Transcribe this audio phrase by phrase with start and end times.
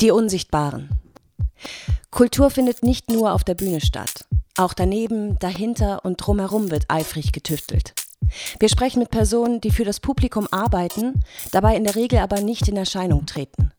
[0.00, 0.90] Die Unsichtbaren.
[2.10, 4.26] Kultur findet nicht nur auf der Bühne statt.
[4.58, 7.94] Auch daneben, dahinter und drumherum wird eifrig getüftelt.
[8.58, 12.68] Wir sprechen mit Personen, die für das Publikum arbeiten, dabei in der Regel aber nicht
[12.68, 13.72] in Erscheinung treten.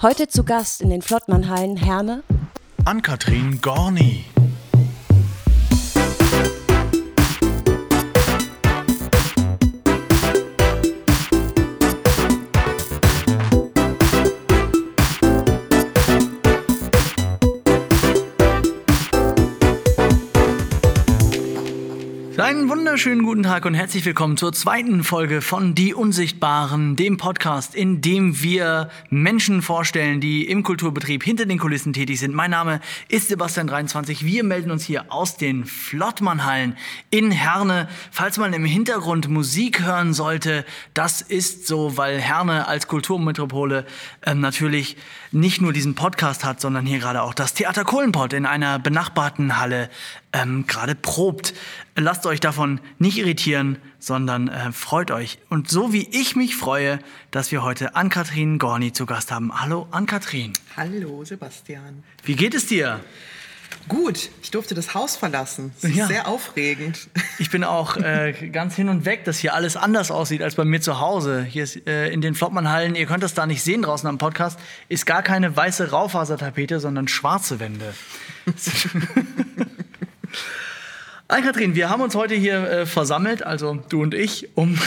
[0.00, 2.22] Heute zu Gast in den Flottmannhallen Herne.
[2.84, 4.24] Ann-Kathrin Gorni.
[22.56, 27.74] Einen wunderschönen guten Tag und herzlich willkommen zur zweiten Folge von Die Unsichtbaren, dem Podcast,
[27.74, 32.34] in dem wir Menschen vorstellen, die im Kulturbetrieb hinter den Kulissen tätig sind.
[32.34, 32.80] Mein Name
[33.10, 34.24] ist Sebastian 23.
[34.24, 36.78] Wir melden uns hier aus den Flottmannhallen
[37.10, 37.88] in Herne.
[38.10, 40.64] Falls man im Hintergrund Musik hören sollte,
[40.94, 43.84] das ist so, weil Herne als Kulturmetropole
[44.22, 44.96] äh, natürlich
[45.30, 49.58] nicht nur diesen Podcast hat, sondern hier gerade auch das Theater Kohlenpott in einer benachbarten
[49.58, 49.90] Halle
[50.42, 51.54] ähm, gerade probt.
[51.94, 55.38] Lasst euch davon nicht irritieren, sondern äh, freut euch.
[55.48, 56.98] Und so wie ich mich freue,
[57.30, 59.60] dass wir heute Ann-Kathrin Gorni zu Gast haben.
[59.60, 60.52] Hallo Ann-Kathrin.
[60.76, 62.04] Hallo Sebastian.
[62.24, 63.00] Wie geht es dir?
[63.88, 65.72] Gut, ich durfte das Haus verlassen.
[65.80, 66.06] Das ist ja.
[66.06, 67.08] sehr aufregend.
[67.38, 70.64] Ich bin auch äh, ganz hin und weg, dass hier alles anders aussieht als bei
[70.64, 71.42] mir zu Hause.
[71.42, 74.58] Hier ist, äh, in den Flottmannhallen, ihr könnt das da nicht sehen draußen am Podcast,
[74.88, 77.92] ist gar keine weiße Raufasertapete, sondern schwarze Wände.
[81.36, 84.78] Ann-Kathrin, wir haben uns heute hier äh, versammelt, also du und ich, um,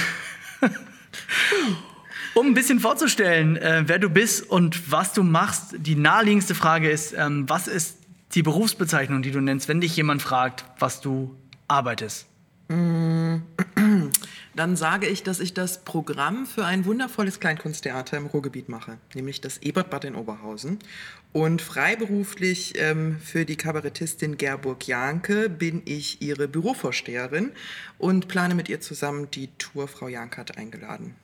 [2.34, 5.76] um ein bisschen vorzustellen, äh, wer du bist und was du machst.
[5.78, 8.00] Die naheliegendste Frage ist, ähm, was ist
[8.34, 11.36] die Berufsbezeichnung, die du nennst, wenn dich jemand fragt, was du
[11.68, 12.26] arbeitest?
[14.56, 19.42] Dann sage ich, dass ich das Programm für ein wundervolles Kleinkunsttheater im Ruhrgebiet mache, nämlich
[19.42, 20.80] das Ebertbad in Oberhausen.
[21.32, 27.52] Und freiberuflich ähm, für die Kabarettistin Gerburg Janke bin ich ihre Bürovorsteherin
[28.00, 31.16] und plane mit ihr zusammen die Tour Frau Janke hat eingeladen.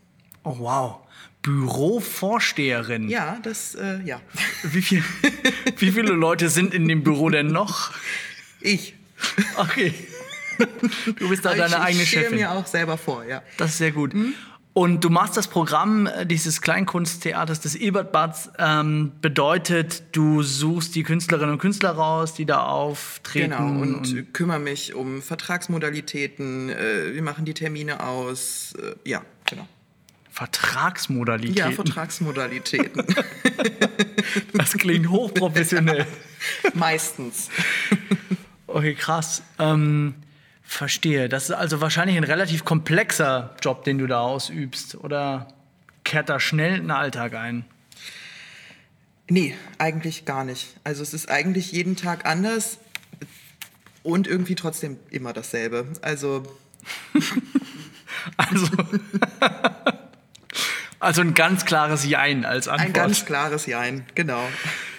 [0.44, 1.00] Oh wow,
[1.42, 3.10] Bürovorsteherin.
[3.10, 4.22] Ja, das, äh, ja.
[4.64, 5.04] Wie, viel,
[5.78, 7.92] wie viele Leute sind in dem Büro denn noch?
[8.62, 8.94] Ich.
[9.58, 9.94] Okay.
[11.18, 12.34] Du bist da deine ich, eigene ich Chefin.
[12.34, 13.42] Ich mir auch selber vor, ja.
[13.58, 14.14] Das ist sehr gut.
[14.14, 14.34] Mhm.
[14.78, 21.04] Und du machst das Programm äh, dieses Kleinkunsttheaters des Ebertbads, ähm, bedeutet, du suchst die
[21.04, 23.52] Künstlerinnen und Künstler raus, die da auftreten.
[23.52, 29.22] Genau, und, und kümmere mich um Vertragsmodalitäten, äh, wir machen die Termine aus, äh, ja,
[29.46, 29.66] genau.
[30.30, 31.56] Vertragsmodalitäten.
[31.56, 33.06] Ja, Vertragsmodalitäten.
[34.54, 36.06] das klingt hochprofessionell.
[36.74, 37.50] Meistens.
[38.68, 39.42] Okay, krass.
[39.58, 40.16] Ähm,
[40.66, 41.30] verstehe.
[41.30, 44.96] Das ist also wahrscheinlich ein relativ komplexer Job, den du da ausübst.
[44.96, 45.48] Oder
[46.04, 47.66] kehrt da schnell ein Alltag ein?
[49.30, 50.76] Nee, eigentlich gar nicht.
[50.84, 52.78] Also es ist eigentlich jeden Tag anders
[54.04, 55.88] und irgendwie trotzdem immer dasselbe.
[56.02, 56.44] Also.
[58.38, 58.68] also.
[60.98, 62.88] Also ein ganz klares Jein als Antwort.
[62.88, 64.44] Ein ganz klares Jein, genau.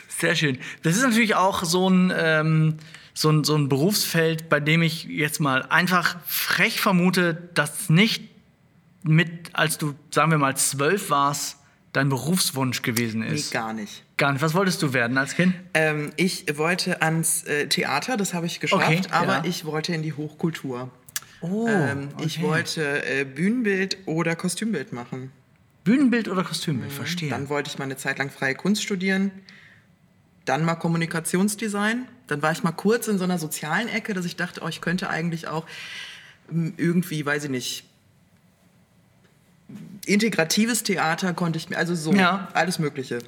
[0.07, 0.59] Sehr schön.
[0.85, 2.79] Das ist natürlich auch so ein, ähm,
[3.17, 8.23] so ein, so ein Berufsfeld, bei dem ich jetzt mal einfach frech vermute, dass nicht
[9.05, 11.57] mit, als du, sagen wir mal, zwölf warst,
[11.95, 13.55] dein Berufswunsch gewesen ist.
[13.55, 14.05] Nee, gar nicht.
[14.19, 14.43] Gar nicht.
[14.43, 15.55] Was wolltest du werden als Kind?
[15.73, 19.45] Ähm, ich wollte ans äh, Theater, das habe ich geschafft, okay, aber ja.
[19.45, 20.91] ich wollte in die Hochkultur.
[21.41, 22.27] Oh, ähm, okay.
[22.27, 25.33] Ich wollte äh, Bühnenbild oder Kostümbild machen.
[25.85, 26.95] Bühnenbild oder Kostümbild, mhm.
[26.95, 27.31] verstehe.
[27.31, 29.31] Dann wollte ich mal eine Zeit lang freie Kunst studieren.
[30.45, 32.09] Dann mal Kommunikationsdesign.
[32.27, 34.81] Dann war ich mal kurz in so einer sozialen Ecke, dass ich dachte, oh, ich
[34.81, 35.67] könnte eigentlich auch
[36.49, 37.85] hm, irgendwie, weiß ich nicht,
[40.05, 42.49] integratives Theater konnte ich mir, also so ja.
[42.55, 43.19] alles Mögliche.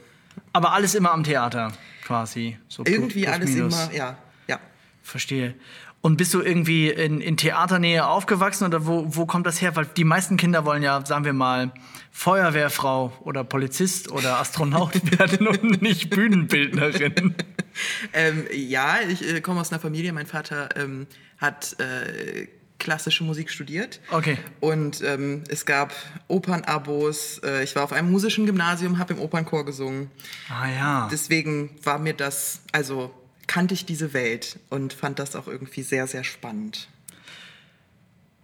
[0.52, 1.72] Aber alles immer am Theater
[2.04, 2.58] quasi.
[2.68, 3.74] So irgendwie plus, alles minus.
[3.74, 4.60] immer, ja, ja.
[5.02, 5.54] Verstehe.
[6.00, 9.74] Und bist du irgendwie in, in Theaternähe aufgewachsen oder wo, wo kommt das her?
[9.74, 11.72] Weil die meisten Kinder wollen ja, sagen wir mal,
[12.12, 17.34] Feuerwehrfrau oder Polizist oder Astronaut werden und nicht Bühnenbildnerin.
[18.12, 20.12] ähm, ja, ich äh, komme aus einer Familie.
[20.12, 21.08] Mein Vater ähm,
[21.38, 22.46] hat äh,
[22.78, 24.00] klassische Musik studiert.
[24.10, 24.38] Okay.
[24.60, 25.92] Und ähm, es gab
[26.28, 27.38] Opernabos.
[27.44, 30.10] Äh, ich war auf einem musischen Gymnasium, habe im Opernchor gesungen.
[30.48, 31.08] Ah ja.
[31.10, 33.12] Deswegen war mir das, also
[33.48, 36.88] kannte ich diese Welt und fand das auch irgendwie sehr, sehr spannend.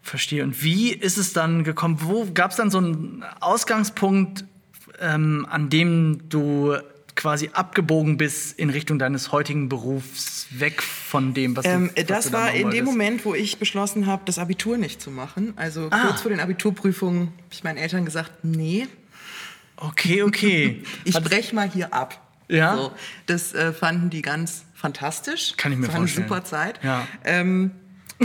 [0.02, 0.42] Verstehe.
[0.42, 1.98] Und wie ist es dann gekommen?
[2.00, 4.44] Wo gab es dann so einen Ausgangspunkt,
[5.00, 6.76] ähm, an dem du
[7.14, 12.06] quasi abgebogen bist in Richtung deines heutigen Berufs, weg von dem, was ähm, du was
[12.06, 15.52] Das du war in dem Moment, wo ich beschlossen habe, das Abitur nicht zu machen.
[15.56, 16.06] Also ah.
[16.06, 18.88] kurz vor den Abiturprüfungen habe ich meinen Eltern gesagt, nee.
[19.76, 20.82] Okay, okay.
[21.04, 22.20] ich breche mal hier ab.
[22.48, 22.76] Ja.
[22.76, 22.92] So,
[23.26, 25.54] das äh, fanden die ganz fantastisch.
[25.56, 26.26] Kann ich mir das war vorstellen.
[26.26, 26.78] eine super Zeit.
[26.82, 27.08] Ja.
[27.24, 27.70] Ähm,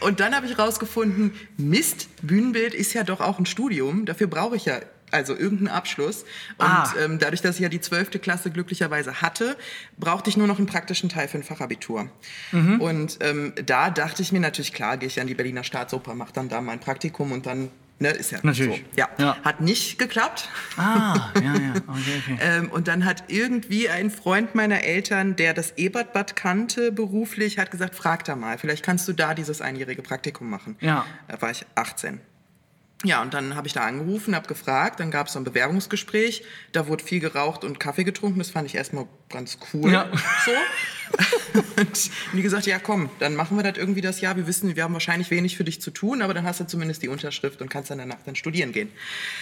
[0.00, 4.06] und dann habe ich rausgefunden, Mist, Bühnenbild ist ja doch auch ein Studium.
[4.06, 4.80] Dafür brauche ich ja
[5.10, 6.24] also irgendeinen Abschluss.
[6.58, 6.92] Und Ah.
[7.02, 8.20] ähm, dadurch, dass ich ja die 12.
[8.20, 9.56] Klasse glücklicherweise hatte,
[9.96, 12.10] brauchte ich nur noch einen praktischen Teil für ein Fachabitur.
[12.52, 12.78] Mhm.
[12.80, 16.32] Und ähm, da dachte ich mir natürlich, klar, gehe ich an die Berliner Staatsoper, mache
[16.34, 18.78] dann da mein Praktikum und dann, ne, ist ja Natürlich.
[18.78, 18.96] so.
[18.96, 19.08] Ja.
[19.18, 19.36] Ja.
[19.44, 20.48] Hat nicht geklappt.
[20.76, 21.74] Ah, ja, ja.
[21.88, 22.38] Okay, okay.
[22.40, 27.70] Ähm, und dann hat irgendwie ein Freund meiner Eltern, der das Ebertbad kannte beruflich, hat
[27.70, 30.76] gesagt, frag da mal, vielleicht kannst du da dieses einjährige Praktikum machen.
[30.80, 31.04] Ja.
[31.28, 32.20] Da war ich 18.
[33.04, 36.42] Ja, und dann habe ich da angerufen, habe gefragt, dann gab es so ein Bewerbungsgespräch,
[36.72, 39.92] da wurde viel geraucht und Kaffee getrunken, das fand ich erstmal ganz cool.
[39.92, 40.10] Ja.
[40.44, 41.60] So.
[41.76, 44.36] und die gesagt, ja komm, dann machen wir das irgendwie das Jahr.
[44.36, 47.02] Wir wissen, wir haben wahrscheinlich wenig für dich zu tun, aber dann hast du zumindest
[47.02, 48.90] die Unterschrift und kannst dann danach dann studieren gehen.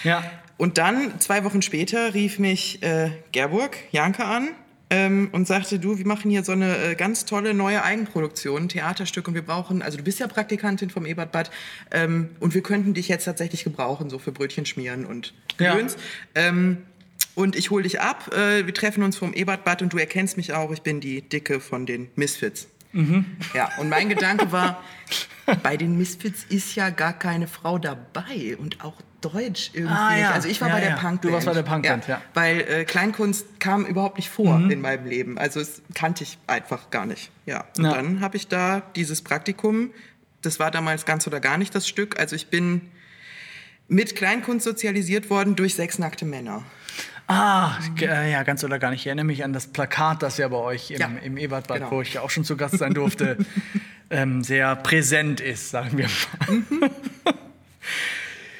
[0.03, 0.23] Ja.
[0.57, 4.49] Und dann, zwei Wochen später, rief mich äh, Gerburg, Janke an
[4.89, 8.69] ähm, und sagte, du, wir machen hier so eine äh, ganz tolle neue Eigenproduktion, ein
[8.69, 11.51] Theaterstück und wir brauchen, also du bist ja Praktikantin vom Ebertbad
[11.91, 15.73] ähm, und wir könnten dich jetzt tatsächlich gebrauchen, so für Brötchen schmieren und Ja.
[15.73, 15.97] Gedöns.
[16.35, 16.77] Ähm,
[17.35, 20.53] und ich hole dich ab, äh, wir treffen uns vom Ebertbad und du erkennst mich
[20.53, 22.67] auch, ich bin die Dicke von den Misfits.
[23.53, 24.83] Ja, und mein Gedanke war,
[25.61, 30.31] bei den Misfits ist ja gar keine Frau dabei und auch Deutsch irgendwie Ah, ja.
[30.31, 30.95] Also ich war Ja, bei der ja.
[30.95, 31.23] Punkband.
[31.25, 32.21] Du warst bei der Punkband, ja.
[32.33, 34.71] Weil äh, Kleinkunst kam überhaupt nicht vor Mhm.
[34.71, 35.37] in meinem Leben.
[35.37, 37.31] Also es kannte ich einfach gar nicht.
[37.45, 37.65] Ja.
[37.77, 39.91] Und dann habe ich da dieses Praktikum,
[40.41, 42.19] das war damals ganz oder gar nicht das Stück.
[42.19, 42.81] Also ich bin
[43.87, 46.63] mit Kleinkunst sozialisiert worden durch sechs nackte Männer.
[47.29, 49.01] Ah, äh, ja, ganz oder gar nicht.
[49.01, 51.91] Ich erinnere mich an das Plakat, das ja bei euch im, Ja, im Ebertbad, genau.
[51.91, 53.37] wo ich ja auch schon zu Gast sein durfte,
[54.09, 56.07] ähm, sehr präsent ist, sagen wir
[56.79, 56.89] mal.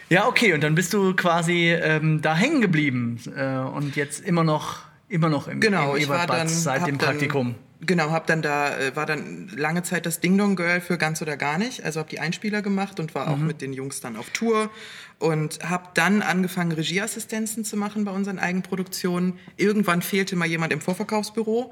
[0.09, 0.13] Mhm.
[0.15, 4.44] ja, okay, und dann bist du quasi ähm, da hängen geblieben äh, und jetzt immer
[4.44, 7.56] noch, immer noch im, Genau, im Ebertbad dann seit dem dann- Praktikum.
[7.80, 11.21] Genau, hab dann da äh, war dann lange Zeit das Ding Dong Girl für ganz
[11.21, 11.83] oder gar nicht.
[11.86, 14.71] Also habe die Einspieler gemacht und war auch mit den Jungs dann auf Tour
[15.19, 19.33] und habe dann angefangen Regieassistenzen zu machen bei unseren Eigenproduktionen.
[19.57, 21.71] Irgendwann fehlte mal jemand im Vorverkaufsbüro.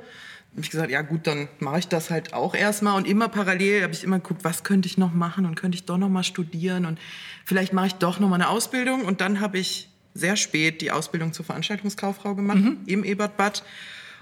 [0.57, 3.93] Ich gesagt, ja gut, dann mache ich das halt auch erstmal und immer parallel habe
[3.93, 6.85] ich immer geguckt, was könnte ich noch machen und könnte ich doch noch mal studieren
[6.85, 6.99] und
[7.45, 10.91] vielleicht mache ich doch noch mal eine Ausbildung und dann habe ich sehr spät die
[10.91, 13.63] Ausbildung zur Veranstaltungskauffrau gemacht im Ebertbad.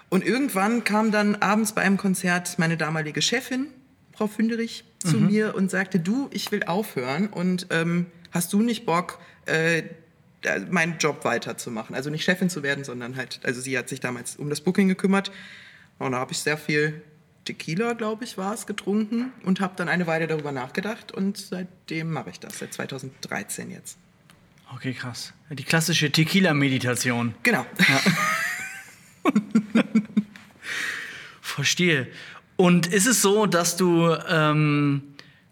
[0.10, 3.68] Und irgendwann kam dann abends bei einem Konzert meine damalige Chefin,
[4.12, 8.86] Frau Fünderich, zu mir und sagte, du, ich will aufhören und ähm, hast du nicht
[8.86, 9.84] Bock, äh,
[10.70, 11.96] meinen Job weiterzumachen?
[11.96, 14.88] Also nicht Chefin zu werden, sondern halt, also sie hat sich damals um das Booking
[14.88, 15.32] gekümmert.
[16.00, 17.02] Und da habe ich sehr viel
[17.46, 22.12] Tequila, glaube ich, war es, getrunken und habe dann eine Weile darüber nachgedacht und seitdem
[22.12, 23.98] mache ich das, seit 2013 jetzt.
[24.74, 25.34] Okay, krass.
[25.50, 27.36] Die klassische Tequila-Meditation.
[27.44, 27.66] Genau.
[31.42, 32.08] Verstehe.
[32.56, 35.04] Und ist es so, dass du ähm,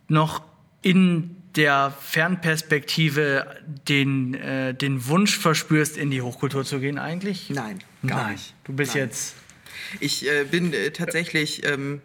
[0.08, 0.42] noch
[0.82, 3.58] in der Fernperspektive
[3.88, 7.50] den, äh, den Wunsch verspürst, in die Hochkultur zu gehen eigentlich?
[7.50, 8.32] Nein, gar Nein.
[8.34, 8.54] nicht.
[8.64, 9.06] Du bist Nein.
[9.06, 9.36] jetzt.
[10.00, 12.02] Ich äh, bin äh, tatsächlich, ähm,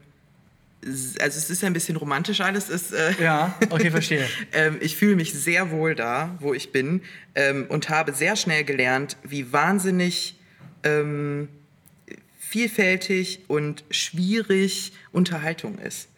[0.84, 2.68] also es ist ein bisschen romantisch alles.
[2.68, 4.26] Es, äh, Ja, okay, verstehe.
[4.52, 7.02] ähm, ich fühle mich sehr wohl da, wo ich bin
[7.34, 10.36] ähm, und habe sehr schnell gelernt, wie wahnsinnig
[10.82, 11.48] ähm,
[12.38, 16.08] vielfältig und schwierig Unterhaltung ist.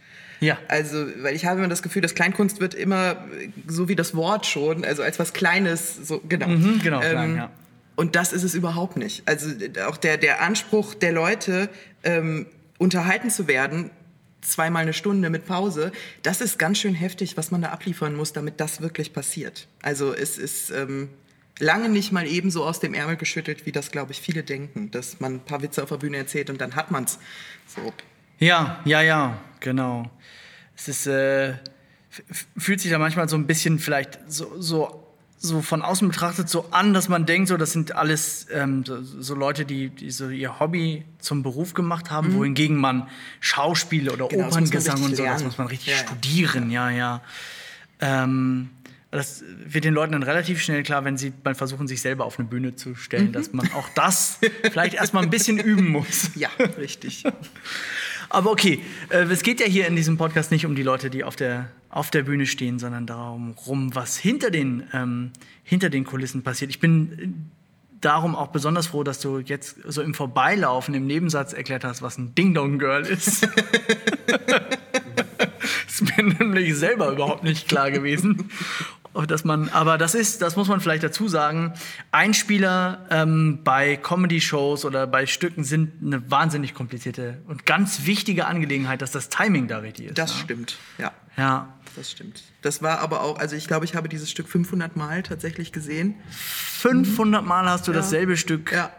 [0.40, 0.58] Ja.
[0.68, 4.14] Also, weil ich habe immer das Gefühl, dass Kleinkunst wird immer, äh, so wie das
[4.14, 6.48] Wort schon, also als was Kleines, so, genau.
[6.48, 7.50] Mhm, genau, klein, ja.
[7.98, 9.24] Und das ist es überhaupt nicht.
[9.26, 11.68] Also äh, auch der, der Anspruch der Leute,
[12.04, 12.46] ähm,
[12.78, 13.90] unterhalten zu werden,
[14.40, 15.90] zweimal eine Stunde mit Pause,
[16.22, 19.66] das ist ganz schön heftig, was man da abliefern muss, damit das wirklich passiert.
[19.82, 21.08] Also es ist ähm,
[21.58, 24.92] lange nicht mal eben so aus dem Ärmel geschüttelt, wie das, glaube ich, viele denken,
[24.92, 27.18] dass man ein paar Witze auf der Bühne erzählt und dann hat man's.
[27.66, 27.92] So.
[28.38, 30.08] Ja, ja, ja, genau.
[30.76, 31.54] Es ist, äh,
[32.56, 35.07] fühlt sich da manchmal so ein bisschen vielleicht so, so,
[35.40, 39.00] so von außen betrachtet so an, dass man denkt, so, das sind alles ähm, so,
[39.02, 43.08] so Leute, die, die so ihr Hobby zum Beruf gemacht haben, wohingegen man
[43.40, 44.28] Schauspiel oder Mhm.
[44.30, 45.44] Genau, das Operngesang und so, das lernen.
[45.44, 46.06] muss man richtig Ja, ja.
[46.06, 47.22] studieren, ja, ja.
[48.00, 48.70] Ähm,
[49.10, 52.38] das wird den Leuten dann relativ schnell klar, wenn sie mal versuchen, sich selber auf
[52.38, 53.32] eine Bühne zu stellen, Mhm.
[53.32, 54.38] dass man auch das
[54.70, 56.30] vielleicht erstmal ein bisschen üben muss.
[56.34, 57.24] Ja, richtig.
[58.28, 61.24] Aber okay, äh, es geht ja hier in diesem Podcast nicht um die Leute, die
[61.24, 65.32] auf der, auf der Bühne stehen, sondern darum, rum, was hinter den, ähm,
[65.64, 66.70] hinter den Kulissen passiert.
[66.70, 67.28] Ich bin äh,
[68.00, 72.16] darum auch besonders froh, dass du jetzt so im Vorbeilaufen, im Nebensatz erklärt hast, was
[72.16, 73.48] ein Ding-Dong-Girl ist.
[75.88, 78.48] ist mir nämlich selber überhaupt nicht klar gewesen.
[79.26, 81.72] dass man, aber das ist, das muss man vielleicht dazu sagen,
[82.12, 89.02] Einspieler ähm, bei Comedy-Shows oder bei Stücken sind eine wahnsinnig komplizierte und ganz wichtige Angelegenheit,
[89.02, 90.18] dass das Timing da richtig ist.
[90.18, 90.42] Das ne?
[90.44, 91.10] stimmt, ja.
[91.38, 91.68] Ja.
[91.98, 92.44] Das stimmt.
[92.62, 96.14] Das war aber auch, also ich glaube, ich habe dieses Stück 500 Mal tatsächlich gesehen.
[96.30, 98.70] 500 Mal hast du dasselbe Stück.
[98.70, 98.92] Ja.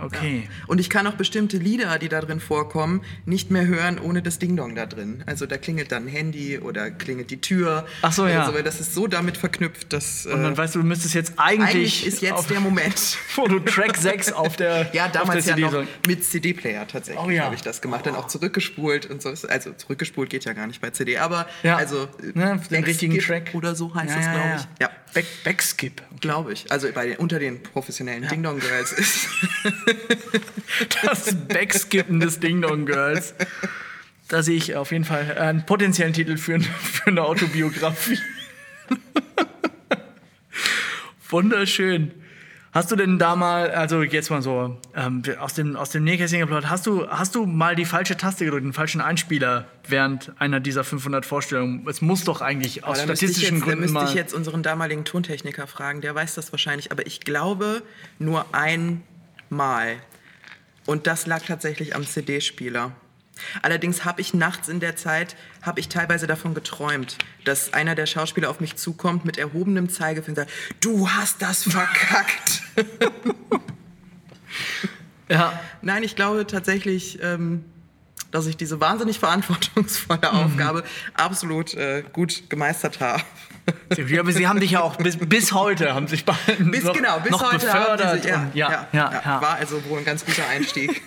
[0.00, 0.42] Okay.
[0.44, 0.50] Ja.
[0.66, 4.38] Und ich kann auch bestimmte Lieder, die da drin vorkommen, nicht mehr hören ohne das
[4.38, 5.22] Ding-Dong da drin.
[5.26, 7.86] Also da klingelt dann ein Handy oder klingelt die Tür.
[8.02, 8.54] Ach so, oder ja.
[8.54, 10.26] weil das ist so damit verknüpft, dass.
[10.26, 11.68] Und dann äh, weißt du, du müsstest jetzt eigentlich.
[11.68, 13.18] eigentlich ist jetzt auf, der Moment.
[13.36, 14.90] Wo du Track 6 auf der.
[14.98, 17.44] Ja, damals der ja CD noch mit CD-Player tatsächlich Oh ja.
[17.44, 18.06] habe ich das gemacht.
[18.06, 19.28] Dann auch zurückgespult und so.
[19.48, 21.76] Also zurückgespult geht ja gar nicht bei CD, aber Ja.
[21.76, 23.50] also Ne, den richtigen Track.
[23.54, 24.80] oder so heißt das, glaube ich.
[24.80, 26.02] Ja, Back, Backskip.
[26.20, 26.70] glaube ich.
[26.70, 29.28] Also bei unter den professionellen Ding-Dong-Girls ist.
[31.02, 33.34] Das Backskippen des Ding Dong Girls.
[34.28, 38.18] Da sehe ich auf jeden Fall einen potenziellen Titel für, ein- für eine Autobiografie.
[41.30, 42.12] Wunderschön.
[42.72, 46.40] Hast du denn da mal, also jetzt mal so ähm, aus dem, aus dem Nähkästchen
[46.40, 50.60] geplaudert, hast du, hast du mal die falsche Taste gedrückt, den falschen Einspieler während einer
[50.60, 51.86] dieser 500 Vorstellungen?
[51.88, 54.08] Es muss doch eigentlich aus da müsste statistischen jetzt, da Gründen müsste mal...
[54.08, 57.82] ich jetzt unseren damaligen Tontechniker fragen, der weiß das wahrscheinlich, aber ich glaube
[58.18, 58.44] nur
[59.50, 59.96] einmal.
[60.86, 62.92] Und das lag tatsächlich am CD-Spieler.
[63.62, 68.06] Allerdings habe ich nachts in der Zeit, habe ich teilweise davon geträumt, dass einer der
[68.06, 72.62] Schauspieler auf mich zukommt mit erhobenem Zeigefinger und sagt, du hast das verkackt.
[75.28, 77.64] ja, Nein, ich glaube tatsächlich, ähm,
[78.30, 80.38] dass ich diese wahnsinnig verantwortungsvolle Mhm.
[80.38, 83.22] Aufgabe absolut äh, gut gemeistert habe.
[83.96, 86.94] Ja, aber sie haben dich ja auch bis, bis heute haben sich beiden Bis noch,
[86.94, 88.12] genau, bis noch heute befördert.
[88.12, 91.02] sie sich, ja, und, ja, ja, ja, War also wohl ein ganz guter Einstieg.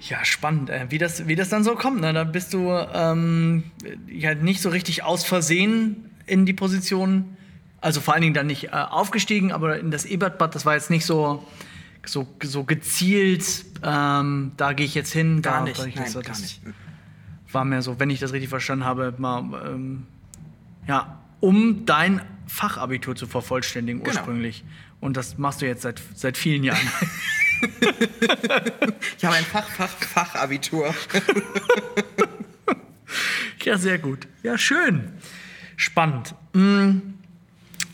[0.00, 2.00] Ja, spannend, äh, wie, das, wie das dann so kommt.
[2.00, 2.12] Ne?
[2.12, 3.64] Da bist du ähm,
[4.06, 7.36] ja nicht so richtig aus Versehen in die Position,
[7.80, 10.88] also vor allen Dingen dann nicht äh, aufgestiegen, aber in das Ebertbad, das war jetzt
[10.88, 11.44] nicht so,
[12.06, 15.42] so, so gezielt, ähm, da gehe ich jetzt hin.
[15.42, 16.60] Gar da, nicht, ich nein, jetzt so, gar nicht.
[17.52, 20.06] War mehr so, wenn ich das richtig verstanden habe, mal, ähm,
[20.86, 24.16] ja, um dein Fachabitur zu vervollständigen Genau.
[24.16, 24.64] ursprünglich.
[25.00, 26.80] Und das machst du jetzt seit, seit vielen Jahren.
[29.18, 30.94] Ich habe ein Fach, Fach, Fachabitur.
[33.64, 34.26] Ja, sehr gut.
[34.42, 35.12] Ja, schön.
[35.76, 36.34] Spannend.
[36.54, 37.00] Mm,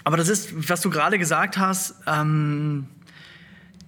[0.05, 2.87] Aber das ist, was du gerade gesagt hast, ähm,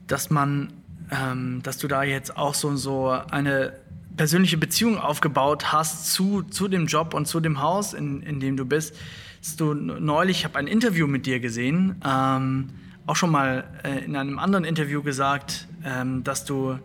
[0.09, 0.73] dass man,
[1.11, 3.73] ähm, dass du da jetzt auch so, so eine
[4.17, 8.57] persönliche Beziehung aufgebaut hast zu, zu dem Job und zu dem Haus, in, in dem
[8.57, 8.97] du bist.
[9.41, 12.71] Hast du neulich, ich habe ein Interview mit dir gesehen, ähm,
[13.07, 16.79] auch schon mal äh, in einem anderen Interview gesagt, ähm, dass du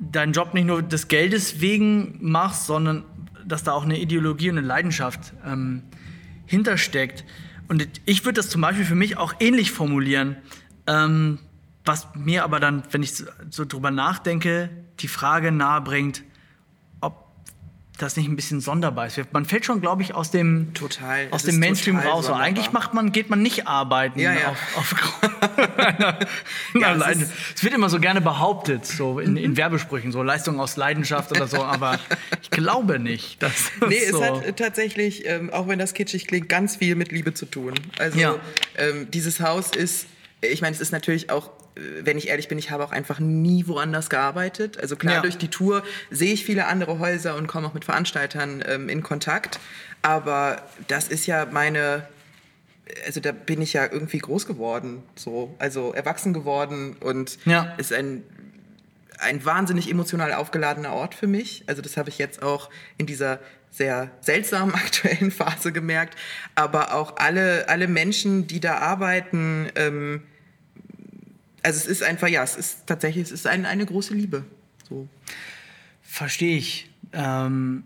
[0.00, 3.04] deinen Job nicht nur des Geldes wegen machst, sondern
[3.46, 5.82] dass da auch eine Ideologie und eine Leidenschaft ähm,
[6.46, 7.24] hintersteckt.
[7.68, 10.36] Und ich würde das zum Beispiel für mich auch ähnlich formulieren,
[10.86, 11.38] ähm,
[11.84, 13.14] was mir aber dann, wenn ich
[13.50, 14.70] so, drüber nachdenke,
[15.00, 16.22] die Frage nahebringt,
[17.00, 17.24] ob
[17.96, 19.18] das nicht ein bisschen sonderbar ist.
[19.32, 21.28] Man fällt schon, glaube ich, aus dem, Total.
[21.30, 22.26] aus dem Mainstream raus.
[22.26, 22.40] So, sonderbar.
[22.46, 24.50] eigentlich macht man, geht man nicht arbeiten Ja, ja.
[24.76, 24.94] auf,
[25.80, 26.18] einer,
[26.74, 30.76] Ja, es es wird immer so gerne behauptet, so in, in Werbesprüchen, so Leistung aus
[30.76, 31.98] Leidenschaft oder so, aber
[32.42, 34.22] ich glaube nicht, dass das Nee, so.
[34.22, 37.46] es hat äh, tatsächlich, ähm, auch wenn das kitschig klingt, ganz viel mit Liebe zu
[37.46, 37.74] tun.
[37.98, 38.34] Also Ja.
[38.76, 40.06] ähm, dieses Haus ist,
[40.40, 41.50] ich meine, es ist natürlich auch,
[42.02, 44.78] wenn ich ehrlich bin, ich habe auch einfach nie woanders gearbeitet.
[44.80, 45.20] Also klar, Ja.
[45.22, 49.02] durch die Tour sehe ich viele andere Häuser und komme auch mit Veranstaltern ähm, in
[49.02, 49.58] Kontakt.
[50.02, 52.08] Aber das ist ja meine,
[53.06, 57.74] also da bin ich ja irgendwie groß geworden, so, also erwachsen geworden und Ja.
[57.78, 58.22] ist ein
[59.20, 61.64] ein wahnsinnig emotional aufgeladener Ort für mich.
[61.66, 63.40] Also das habe ich jetzt auch in dieser
[63.72, 66.16] sehr seltsamen aktuellen Phase gemerkt.
[66.54, 70.22] Aber auch alle, alle Menschen, die da arbeiten, ähm,
[71.68, 74.44] also es ist einfach, ja, es ist tatsächlich, es ist ein, eine große Liebe.
[74.88, 75.06] So.
[76.02, 76.90] Verstehe ich.
[77.12, 77.84] Ähm,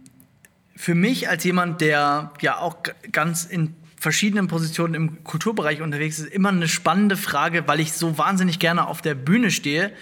[0.77, 2.77] für mich als jemand, der ja auch
[3.11, 8.19] ganz in verschiedenen Positionen im Kulturbereich unterwegs ist, immer eine spannende Frage, weil ich so
[8.19, 9.93] wahnsinnig gerne auf der Bühne stehe.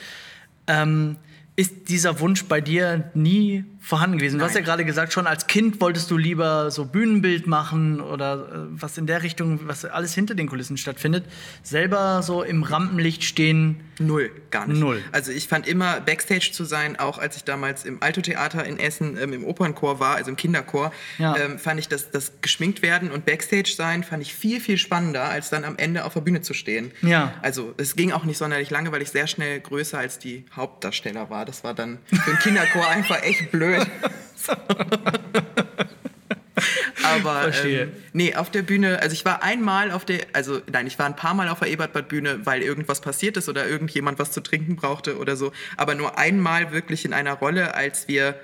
[0.67, 1.17] Ähm,
[1.57, 4.39] ist dieser Wunsch bei dir nie vorhanden gewesen?
[4.39, 4.65] Du hast ja Nein.
[4.67, 9.07] gerade gesagt, schon als Kind wolltest du lieber so Bühnenbild machen oder äh, was in
[9.07, 11.25] der Richtung, was alles hinter den Kulissen stattfindet.
[11.63, 13.81] Selber so im Rampenlicht stehen.
[13.99, 14.79] Null, gar nicht.
[14.81, 15.03] Null.
[15.13, 19.19] Also ich fand immer Backstage zu sein, auch als ich damals im Alto-Theater in Essen
[19.21, 21.37] ähm, im Opernchor war, also im Kinderchor, Ja.
[21.37, 25.25] ähm, fand ich das, das geschminkt werden und Backstage sein, fand ich viel, viel spannender,
[25.25, 26.93] als dann am Ende auf der Bühne zu stehen.
[27.03, 27.35] Ja.
[27.43, 31.29] Also es ging auch nicht sonderlich lange, weil ich sehr schnell größer als die Hauptdarsteller
[31.29, 31.45] war.
[31.45, 33.70] Das war dann für den Kinderchor einfach echt blöd.
[37.03, 37.83] Aber Verstehe.
[37.83, 41.07] ähm, nee, auf der Bühne, also ich war einmal auf der, also nein, ich war
[41.07, 44.77] ein paar Mal auf der Ebertbad-Bühne, weil irgendwas passiert ist oder irgendjemand was zu trinken
[44.77, 45.53] brauchte oder so.
[45.77, 48.39] Aber nur einmal wirklich in einer Rolle, als wir,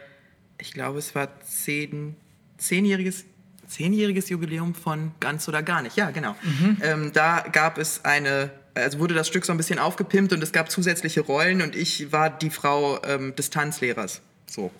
[0.58, 2.16] ich glaube, es war zehn,
[2.58, 3.24] zehnjähriges,
[3.66, 5.96] zehnjähriges Jubiläum von Ganz oder Gar nicht.
[5.96, 6.34] Ja, genau.
[6.82, 10.52] Ähm, da gab es eine, also wurde das Stück so ein bisschen aufgepimpt und es
[10.52, 14.22] gab zusätzliche Rollen und ich war die Frau ähm, des Tanzlehrers.
[14.48, 14.70] So.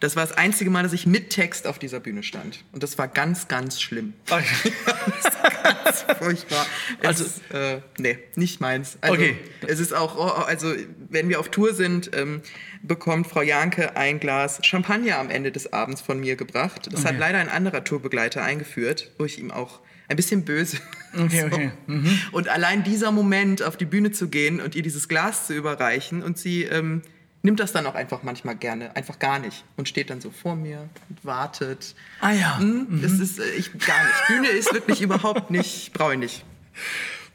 [0.00, 2.62] Das war das einzige Mal, dass ich mit Text auf dieser Bühne stand.
[2.72, 4.12] Und das war ganz, ganz schlimm.
[6.18, 6.66] Furchtbar.
[7.00, 8.98] Es Also- ist, äh, nee, nicht meins.
[9.00, 9.36] Also, Okay.
[9.66, 10.74] Es ist auch, oh, also
[11.08, 12.42] wenn wir auf Tour sind, ähm,
[12.82, 16.88] bekommt Frau Janke ein Glas Champagner am Ende des Abends von mir gebracht.
[16.92, 17.20] Das hat Okay.
[17.20, 20.78] leider ein anderer Tourbegleiter eingeführt, wo ich ihm auch ein bisschen böse.
[21.18, 21.70] Okay, okay.
[21.86, 22.18] Mhm.
[22.32, 26.22] Und allein dieser Moment, auf die Bühne zu gehen und ihr dieses Glas zu überreichen
[26.22, 27.00] und sie ähm,
[27.46, 30.56] nimmt das dann auch einfach manchmal gerne, einfach gar nicht und steht dann so vor
[30.56, 31.94] mir und wartet.
[32.20, 32.58] Ah ja.
[32.58, 34.26] Hm, Das ist äh, ich gar nicht.
[34.26, 36.44] Bühne ist wirklich überhaupt nicht, brauche ich nicht.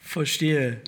[0.02, 0.82] Verstehe.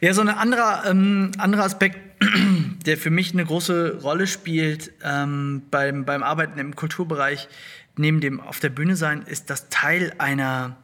[0.00, 1.96] Ja, so ein anderer, ähm, anderer Aspekt,
[2.86, 7.48] der für mich eine große Rolle spielt ähm, beim, beim Arbeiten im Kulturbereich,
[7.96, 10.76] neben dem auf der Bühne sein, ist das Teil einer,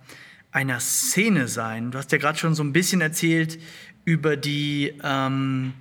[0.53, 1.91] einer Szene sein.
[1.91, 3.59] Du hast ja gerade schon so ein bisschen erzählt
[4.05, 5.73] über die, ähm,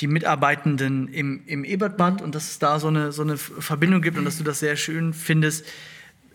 [0.00, 4.18] die Mitarbeitenden im, im Ebertbad und dass es da so eine, so eine Verbindung gibt
[4.18, 5.64] und dass du das sehr schön findest.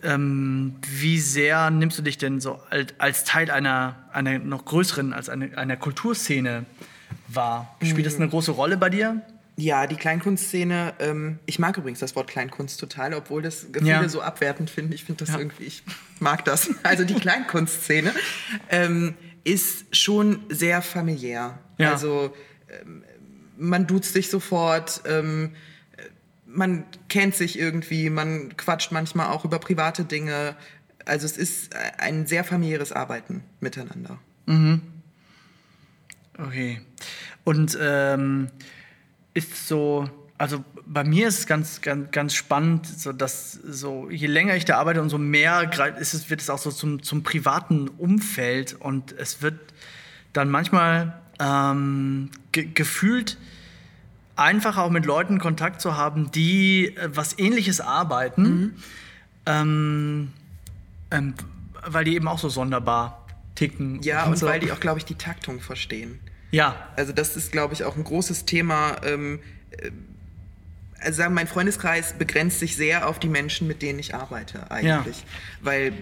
[0.02, 5.12] Ähm, wie sehr nimmst du dich denn so als, als Teil einer, einer noch größeren,
[5.12, 6.64] als eine, einer Kulturszene
[7.28, 7.76] wahr?
[7.82, 9.20] Spielt das eine große Rolle bei dir?
[9.56, 14.08] Ja, die Kleinkunstszene, ähm, ich mag übrigens das Wort Kleinkunst total, obwohl das viele Ja.
[14.08, 14.94] so abwertend finden.
[14.94, 15.38] Ich finde das Ja.
[15.38, 15.82] irgendwie, ich
[16.18, 16.70] mag das.
[16.82, 18.14] Also die Kleinkunstszene
[18.70, 19.14] ähm,
[19.44, 21.58] ist schon sehr familiär.
[21.76, 21.92] Ja.
[21.92, 22.34] Also
[22.70, 23.04] ähm,
[23.60, 25.52] man duzt sich sofort, ähm,
[26.46, 30.56] man kennt sich irgendwie, man quatscht manchmal auch über private Dinge.
[31.04, 34.18] Also es ist ein sehr familiäres Arbeiten miteinander.
[36.38, 36.80] Okay.
[37.44, 38.48] Und ähm,
[39.34, 44.26] ist so, also bei mir ist es ganz, ganz, ganz spannend, so dass so je
[44.26, 47.88] länger ich da arbeite, umso mehr ist es, wird es auch so zum, zum privaten
[47.88, 49.58] Umfeld und es wird
[50.32, 53.38] dann manchmal ähm, ge gefühlt
[54.36, 58.76] einfach auch mit Leuten Kontakt zu haben, die äh, was Ähnliches arbeiten,
[59.46, 60.32] ähm,
[61.10, 61.34] ähm,
[61.86, 64.02] weil die eben auch so sonderbar ticken.
[64.02, 64.46] Ja, und so.
[64.46, 66.20] weil die auch, glaube ich, die Taktung verstehen.
[66.50, 68.96] ja, Also das ist, glaube ich, auch ein großes Thema.
[69.04, 69.90] Ähm, äh,
[71.02, 75.24] also sagen, mein Freundeskreis begrenzt sich sehr auf die Menschen, mit denen ich arbeite eigentlich.
[75.62, 75.94] Weil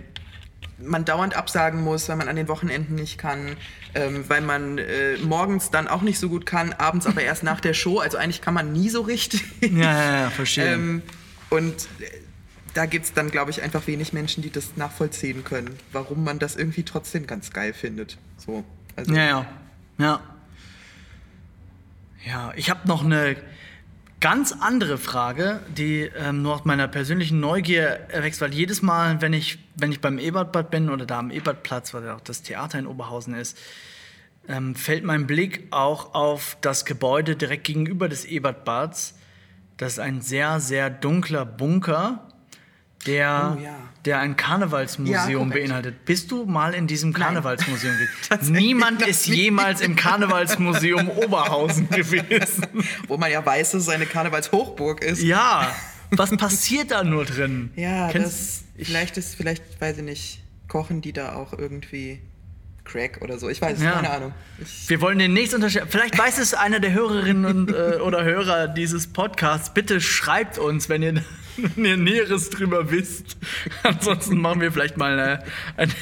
[0.81, 3.57] man dauernd absagen muss, weil man an den Wochenenden nicht kann,
[3.95, 7.61] ähm, weil man äh, morgens dann auch nicht so gut kann, abends aber erst nach
[7.61, 7.99] der Show.
[7.99, 9.45] Also eigentlich kann man nie so richtig.
[9.61, 10.73] Ja, ja, ja, verstehe.
[10.75, 11.03] ähm,
[11.51, 12.11] und äh,
[12.75, 16.39] da gibt es dann, glaube ich, einfach wenig Menschen, die das nachvollziehen können, warum man
[16.39, 18.19] das irgendwie trotzdem ganz geil findet.
[18.37, 18.65] So.
[18.95, 19.47] Also, Ja, ja.
[19.99, 20.21] Ja.
[22.25, 23.37] Ja, ich habe noch eine
[24.21, 29.33] ganz andere Frage, die ähm, nur aus meiner persönlichen Neugier erwächst, weil jedes Mal, wenn
[29.33, 32.79] ich, wenn ich beim Ebertbad bin oder da am Ebertplatz, weil ja auch das Theater
[32.79, 33.57] in Oberhausen ist,
[34.49, 39.15] ähm, fällt mein Blick auch auf das Gebäude direkt gegenüber des Ebertbads.
[39.77, 42.28] Das ist ein sehr, sehr dunkler Bunker,
[43.07, 43.75] der, Oh, ja.
[44.05, 45.67] der ein Ja, Karnevalsmuseum korrekt.
[45.67, 46.05] beinhaltet.
[46.05, 47.95] Bist du mal in diesem Karnevalsmuseum
[48.31, 48.53] gewesen?
[48.53, 52.67] Niemand ist jemals im Karnevalsmuseum Oberhausen gewesen.
[53.07, 55.23] Wo man ja weiß, dass es eine Karnevalshochburg ist.
[55.23, 55.75] Ja,
[56.11, 57.71] was passiert da nur drin?
[57.77, 62.21] Ja, Kennst- das, vielleicht ist, vielleicht, weiß ich nicht, kochen die da auch irgendwie
[62.89, 63.49] Crack oder so.
[63.49, 63.93] Ich weiß, es, Ja.
[63.93, 64.33] keine Ahnung.
[64.61, 65.89] Ich, Wir wollen den nächsten unterscheiden.
[65.91, 69.73] Vielleicht weiß es einer der Hörerinnen und, äh, oder Hörer dieses Podcasts.
[69.73, 71.23] Bitte schreibt uns, wenn ihr,
[71.77, 73.37] wenn ihr Näheres drüber wisst.
[73.85, 75.45] Ansonsten machen wir vielleicht mal eine,
[75.77, 75.93] eine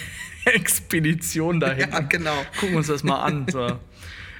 [0.47, 1.91] Expedition dahin.
[1.91, 2.37] Ja, genau.
[2.61, 3.47] Gucken uns das mal an.
[3.51, 3.79] So.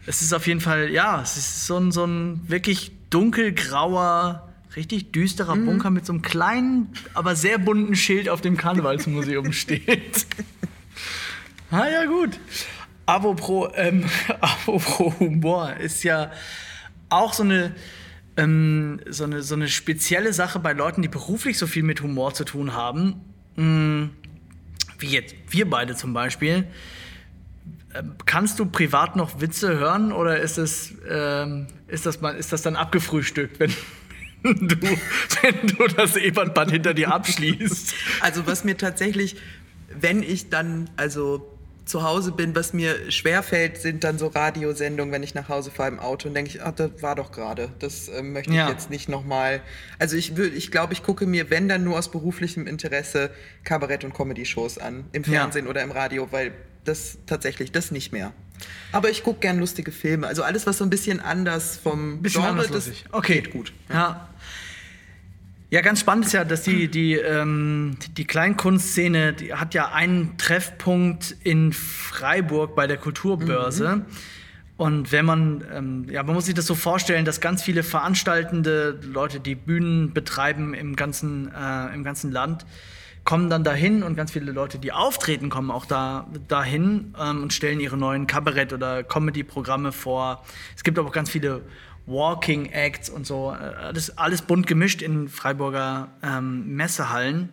[0.07, 5.11] Es ist auf jeden Fall, ja, es ist so ein, so ein wirklich dunkelgrauer, richtig
[5.13, 5.67] düsterer Mhm.
[5.67, 10.27] Bunker mit so einem kleinen, aber sehr bunten Schild auf dem Karnevalsmuseum steht.
[11.71, 12.39] Ah ja, gut.
[13.07, 14.05] Apropos, ähm,
[14.41, 16.31] apropos Humor, ist ja
[17.09, 17.75] auch so eine,
[18.37, 22.35] ähm, so, eine, so eine spezielle Sache bei Leuten, die beruflich so viel mit Humor
[22.35, 23.21] zu tun haben.
[23.57, 24.11] Mm,
[24.99, 26.67] wie jetzt wir beide zum Beispiel.
[27.95, 32.53] Ähm, Kannst du privat noch Witze hören oder ist es, ähm, ist das, mal, ist
[32.53, 33.71] das dann abgefrühstückt, wenn
[34.43, 34.77] du,
[35.43, 37.95] wenn du das Ebertbad hinter dir abschließt?
[38.21, 39.37] also was mir tatsächlich,
[39.89, 41.56] wenn ich dann, also
[41.87, 45.89] zu Hause bin, was mir schwerfällt, sind dann so Radiosendungen, wenn ich nach Hause fahre
[45.91, 47.71] im Auto und denke ich, ach, das war doch gerade.
[47.79, 48.69] Das äh, möchte ich Ja.
[48.69, 49.63] jetzt nicht nochmal.
[49.99, 53.31] Also ich würde, ich glaube, ich gucke mir, wenn dann nur aus beruflichem Interesse
[53.65, 55.31] Kabarett- und Comedy-Shows an, im Ja.
[55.43, 56.53] Fernsehen oder im Radio, weil
[56.85, 58.33] das tatsächlich, das nicht mehr.
[58.91, 60.27] Aber ich gucke gern lustige Filme.
[60.27, 62.91] Also alles, was so ein bisschen anders vom Bisschen Genre, anders das.
[63.13, 63.35] Okay.
[63.43, 63.73] geht gut.
[63.89, 63.95] Ja.
[63.95, 64.29] Ja,
[65.81, 71.37] ganz spannend ist ja, dass die, die, ähm, die Kleinkunstszene, die hat ja einen Treffpunkt
[71.43, 74.05] in Freiburg bei der Kulturbörse.
[74.77, 79.01] Und wenn man, ähm, ja, man muss sich das so vorstellen, dass ganz viele veranstaltende
[79.03, 82.67] Leute, die Bühnen betreiben im ganzen, äh, im ganzen Land,
[83.25, 87.53] kommen dann dahin und ganz viele Leute, die auftreten, kommen auch da dahin ähm, und
[87.53, 90.45] stellen ihre neuen Kabarett- oder Comedy-Programme vor.
[90.77, 91.63] Es gibt aber auch ganz viele
[92.07, 93.53] Walking Acts und so.
[93.53, 97.49] äh, Alles, alles bunt gemischt in Freiburger ähm, Messehallen.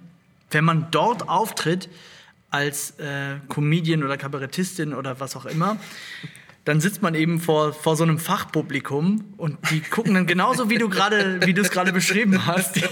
[0.52, 1.90] Wenn man dort auftritt
[2.52, 5.78] als äh, Comedian oder Kabarettistin oder was auch immer,
[6.66, 10.78] dann sitzt man eben vor, vor so einem Fachpublikum und die gucken dann genauso, wie
[10.78, 12.76] du gerade, wie du es gerade beschrieben hast.
[12.78, 12.84] Die,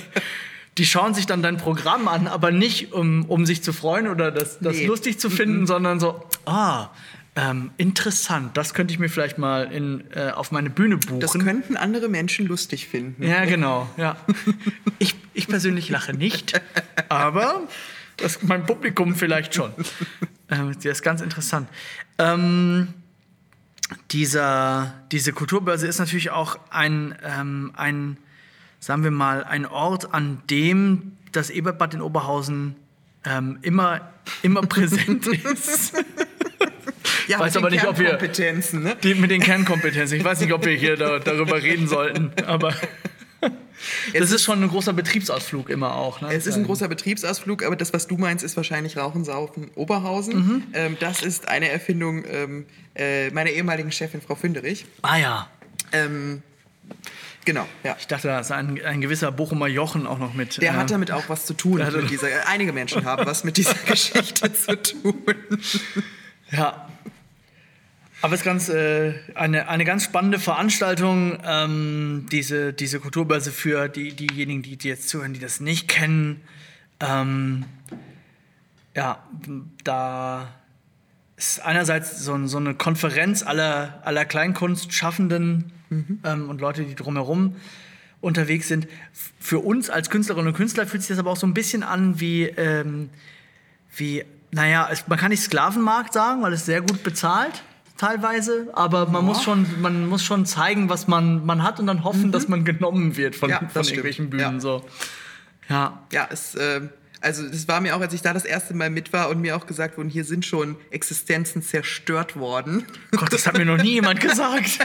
[0.78, 4.32] die schauen sich dann dein Programm an, aber nicht um, um sich zu freuen oder
[4.32, 4.88] das, das Nee.
[4.88, 6.90] lustig zu finden, sondern so, ah,
[7.36, 11.22] ähm, interessant, das könnte ich mir vielleicht mal in, äh, auf meine Bühne buchen.
[11.22, 13.24] Das könnten andere Menschen lustig finden.
[13.24, 13.90] Ja, genau.
[13.98, 14.18] Ja.
[15.00, 16.62] Ich, ich persönlich lache nicht,
[17.10, 17.62] aber
[18.18, 19.72] das, mein Publikum vielleicht schon.
[20.50, 21.70] Ähm, das ist ganz interessant.
[22.18, 22.94] Ähm,
[24.12, 28.18] dieser, diese Kulturbörse ist natürlich auch ein, ähm, ein,
[28.80, 32.76] sagen wir mal, ein Ort, an dem das Ebertbad in Oberhausen
[33.24, 35.94] ähm, immer, immer präsent ist.
[37.28, 38.96] Ja, Weiß mit den aber nicht, ob wir- Kernkompetenzen, ne?
[39.04, 40.18] Die, mit den Kernkompetenzen.
[40.18, 42.74] Ich weiß nicht, ob wir hier da, darüber reden sollten, aber
[44.14, 46.22] das ist schon ein großer Betriebsausflug immer auch.
[46.22, 46.30] Ne?
[46.34, 50.36] Es ist ein großer Betriebsausflug, aber das, was du meinst, ist wahrscheinlich Rauchen, Saufen, Oberhausen.
[50.36, 50.64] Mhm.
[50.74, 54.86] Ähm, das ist eine Erfindung ähm, äh, meiner ehemaligen Chefin, Frau Fünderich.
[55.02, 55.50] Ah ja,
[55.94, 56.42] Ähm,
[57.46, 57.96] genau, ja.
[58.00, 60.62] ich dachte, da ist ein, ein gewisser Bochumer Jochen auch noch mit.
[60.62, 61.82] Der äh, hat damit auch was zu tun.
[62.10, 65.16] dieser, äh, einige Menschen haben was mit dieser Geschichte zu tun.
[66.52, 66.88] Ja.
[68.22, 73.90] Aber es ist ganz, äh, eine, eine ganz spannende Veranstaltung, ähm, diese, diese Kulturbörse für
[73.90, 76.42] die, diejenigen, die, die jetzt zuhören, die das nicht kennen.
[77.00, 77.66] Ähm,
[78.96, 79.24] ja,
[79.84, 80.50] da
[81.36, 85.72] ist einerseits so, so eine Konferenz aller, aller Kleinkunstschaffenden
[86.24, 87.56] ähm, und Leute, die drumherum
[88.20, 88.88] unterwegs sind.
[89.40, 92.20] Für uns als Künstlerinnen und Künstler fühlt sich das aber auch so ein bisschen an
[92.20, 93.10] wie, ähm,
[93.96, 97.64] wie naja, man kann nicht Sklavenmarkt sagen, weil es sehr gut bezahlt
[98.02, 102.04] teilweise, aber man muss schon, man muss schon zeigen, was man, man hat und dann
[102.04, 103.54] hoffen, dass man genommen wird von, Mhm.
[103.62, 104.56] Ja, von irgendwelchen Bühnen.
[104.56, 104.60] Ja.
[104.60, 104.86] So.
[105.70, 106.04] Ja.
[106.12, 106.82] Ja, es, äh,
[107.22, 109.56] also das war mir auch, als ich da das erste Mal mit war und mir
[109.56, 112.86] auch gesagt wurde, hier sind schon Existenzen zerstört worden.
[113.12, 114.80] Gott, das hat mir noch nie jemand gesagt.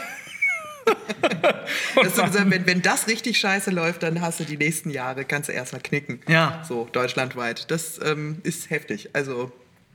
[1.95, 5.25] Dass du gesagt, wenn, wenn das richtig scheiße läuft, dann hast du die nächsten Jahre,
[5.25, 6.21] kannst du erstmal knicken.
[6.29, 6.63] Ja.
[6.69, 7.71] So, deutschlandweit.
[7.71, 9.11] Das ähm, ist heftig.
[9.15, 9.51] Also,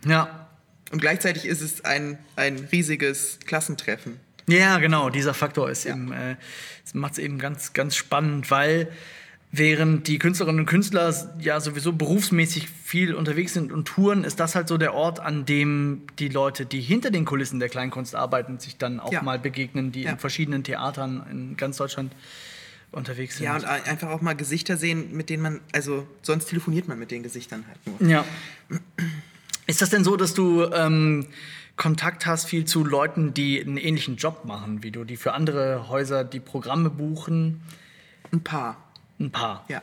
[0.05, 0.40] Ja.
[0.91, 4.19] Und gleichzeitig ist es ein, ein riesiges Klassentreffen.
[4.47, 6.35] Ja, genau, dieser Faktor ist eben, äh,
[6.93, 8.89] macht es eben ganz, ganz spannend, weil
[9.53, 14.55] während die Künstlerinnen und Künstler ja sowieso berufsmäßig viel unterwegs sind und touren, ist das
[14.55, 18.59] halt so der Ort, an dem die Leute, die hinter den Kulissen der Kleinkunst arbeiten,
[18.59, 19.21] sich dann auch Ja.
[19.21, 20.11] mal begegnen, die Ja.
[20.11, 22.13] in verschiedenen Theatern in ganz Deutschland
[22.93, 23.45] unterwegs sind.
[23.45, 26.97] Ja, und ein- einfach auch mal Gesichter sehen, mit denen man, also sonst telefoniert man
[26.99, 28.09] mit den Gesichtern halt nur.
[28.09, 28.25] Ja.
[29.71, 31.27] Ist das denn so, dass du ähm,
[31.77, 35.87] Kontakt hast viel zu Leuten, die einen ähnlichen Job machen wie du, die für andere
[35.87, 37.61] Häuser die Programme buchen?
[38.33, 38.75] Ein paar,
[39.17, 39.63] Ein paar.
[39.69, 39.81] ja.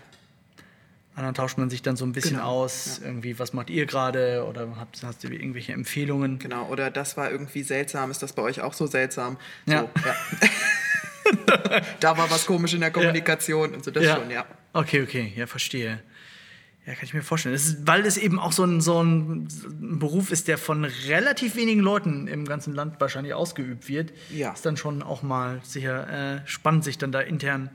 [1.16, 3.86] Und dann tauscht man sich dann so ein bisschen Genau, aus, irgendwie, was macht ihr
[3.86, 6.38] gerade oder habt, hast du irgendwelche Empfehlungen?
[6.38, 9.38] Genau, oder das war irgendwie seltsam, ist das bei euch auch so seltsam?
[9.64, 9.80] Ja.
[9.80, 11.80] So, ja.
[12.00, 14.44] da war was komisch in der Kommunikation und so, das schon, ja.
[14.74, 16.00] Okay, okay, ja, verstehe.
[16.88, 17.54] Ja, kann ich mir vorstellen.
[17.54, 19.46] Es ist, weil es eben auch so ein, so ein
[19.78, 24.52] Beruf ist, der von relativ wenigen Leuten im ganzen Land wahrscheinlich ausgeübt wird, Ja.
[24.52, 27.68] ist dann schon auch mal sicher äh, spannend, sich dann da intern,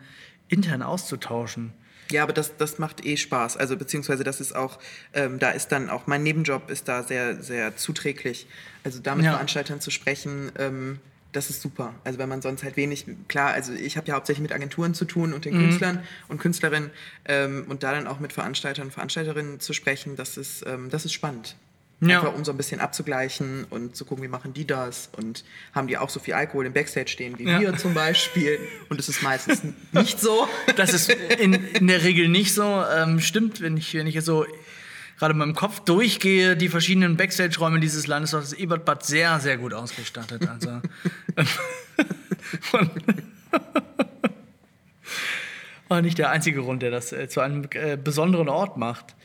[0.47, 1.73] intern auszutauschen.
[2.10, 3.56] Ja, aber das, das macht eh Spaß.
[3.56, 4.80] Also beziehungsweise das ist auch,
[5.13, 8.47] ähm, da ist dann auch, mein Nebenjob ist da sehr, sehr zuträglich.
[8.84, 9.34] Also da mit Ja.
[9.34, 10.99] Veranstaltern zu sprechen, ähm,
[11.34, 11.93] das ist super.
[12.06, 15.04] Also wenn man sonst halt wenig, klar, also ich habe ja hauptsächlich mit Agenturen zu
[15.06, 16.89] tun und den Künstlern und Künstlerinnen
[17.26, 21.06] ähm, und da dann auch mit Veranstaltern und Veranstalterinnen zu sprechen, das ist, ähm, das
[21.06, 21.56] ist spannend.
[22.02, 22.19] Ja.
[22.19, 25.88] Einfach um so ein bisschen abzugleichen und zu gucken, wie machen die das und haben
[25.88, 27.62] die auch so viel Alkohol im Backstage stehen wie Ja.
[27.62, 29.62] wir zum Beispiel und es ist meistens
[29.93, 30.48] nicht so.
[30.76, 32.84] Das ist in, in der Regel nicht so.
[32.93, 34.46] Ähm, stimmt, wenn ich, wenn ich so
[35.17, 39.58] gerade in meinem Kopf durchgehe, die verschiedenen Backstage-Räume dieses Landes, ist das Ebertbad sehr, sehr
[39.58, 40.47] gut ausgestattet.
[40.47, 40.82] Also,
[45.88, 49.15] war nicht der einzige Grund, der das äh, zu einem äh, besonderen Ort macht.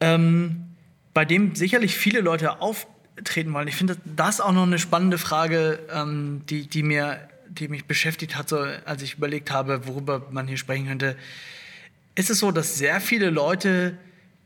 [0.00, 0.64] Ähm,
[1.12, 3.66] bei dem sicherlich viele Leute auftreten wollen.
[3.66, 8.36] Ich finde das auch noch eine spannende Frage, ähm, die, die, mir, die mich beschäftigt
[8.36, 11.16] hat, so, als ich überlegt habe, worüber man hier sprechen könnte.
[12.14, 13.98] Ist es so, dass sehr viele Leute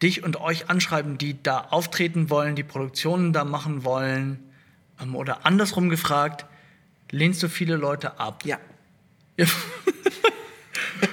[0.02, 4.40] dich und euch anschreiben, die da auftreten wollen, die Produktionen da machen wollen?
[5.00, 6.46] Ähm, oder andersrum gefragt,
[7.10, 8.44] lehnst du viele Leute ab?
[8.44, 8.58] Ja.
[9.36, 9.46] ja.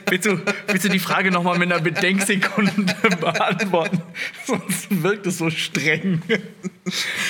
[0.07, 2.71] willst, du, willst du die Frage nochmal mit einer Bedenksekunde
[3.19, 4.01] beantworten?
[4.45, 6.21] Sonst wirkt es so streng.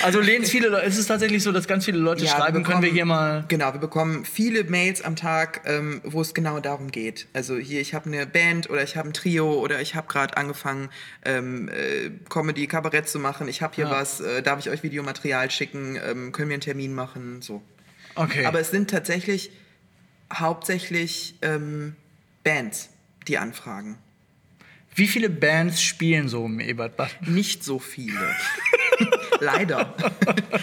[0.02, 2.62] Also lehnen viele Leute, es ist tatsächlich so, dass ganz viele Leute ja, schreiben, wir
[2.62, 3.44] bekommen, können wir hier mal.
[3.48, 7.26] Genau, wir bekommen viele Mails am Tag, ähm, wo es genau darum geht.
[7.32, 10.36] Also hier, ich habe eine Band oder ich habe ein Trio oder ich habe gerade
[10.36, 10.88] angefangen,
[11.24, 13.48] ähm, äh, Comedy, Kabarett zu machen.
[13.48, 13.90] Ich habe hier ja.
[13.90, 15.96] was, äh, darf ich euch Videomaterial schicken?
[15.96, 17.42] Ähm, können wir einen Termin machen?
[17.42, 17.62] So.
[18.14, 18.44] Okay.
[18.46, 19.50] Aber es sind tatsächlich
[20.32, 21.96] hauptsächlich ähm,
[22.42, 22.90] Bands,
[23.28, 23.98] die anfragen.
[24.94, 27.10] Wie viele Bands spielen so im Ebertbad?
[27.26, 28.18] Nicht so viele.
[29.40, 29.94] Leider.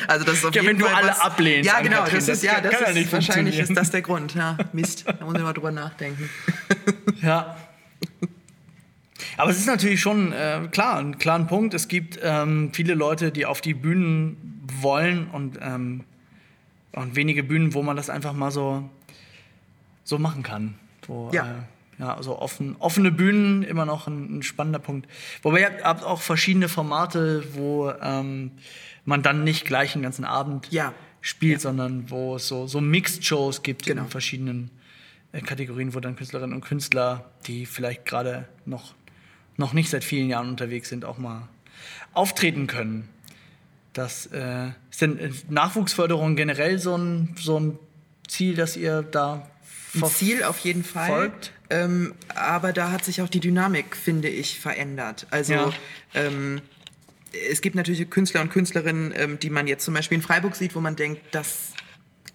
[0.08, 1.70] Also das ist auf ja, jeden wenn Fall du alle was, ablehnst.
[1.70, 2.04] Ja, genau.
[2.04, 4.36] Katrin, das ist, ja, das ist ja wahrscheinlich ist das der Grund.
[4.36, 5.06] Ja, Mist.
[5.08, 6.30] Da muss ich mal drüber nachdenken.
[7.22, 7.58] Ja.
[9.38, 11.74] Aber es ist natürlich schon äh, klar, ein klarer Punkt.
[11.74, 16.04] Es gibt ähm, viele Leute, die auf die Bühnen wollen und, ähm,
[16.92, 18.90] und wenige Bühnen, wo man das einfach mal so,
[20.04, 20.76] so machen kann.
[21.08, 21.44] Wo, ja.
[21.44, 21.56] Äh,
[22.00, 25.10] ja, also offen, offene Bühnen immer noch ein, ein, spannender Punkt.
[25.42, 28.52] Wobei ihr habt auch verschiedene Formate, wo ähm,
[29.04, 30.94] man dann nicht gleich einen ganzen Abend ja.
[31.22, 31.60] spielt, ja.
[31.60, 34.04] sondern wo es so, so Mixed-Shows gibt genau.
[34.04, 34.70] in verschiedenen
[35.32, 38.94] äh, Kategorien, wo dann Künstlerinnen und Künstler, die vielleicht gerade noch,
[39.56, 41.48] noch nicht seit vielen Jahren unterwegs sind, auch mal
[42.14, 43.10] auftreten können.
[43.94, 47.80] Das äh, ist denn äh, Nachwuchsförderung generell so ein, so ein
[48.28, 49.48] Ziel, das ihr da
[50.06, 51.32] ein Ziel auf jeden Fall.
[51.70, 55.28] Ähm, aber da hat sich auch die Dynamik, finde ich, verändert.
[55.32, 55.74] Also ja.
[56.14, 56.62] ähm,
[57.50, 60.76] es gibt natürlich Künstler und Künstlerinnen, ähm, die man jetzt zum Beispiel in Freiburg sieht,
[60.76, 61.74] wo man denkt, das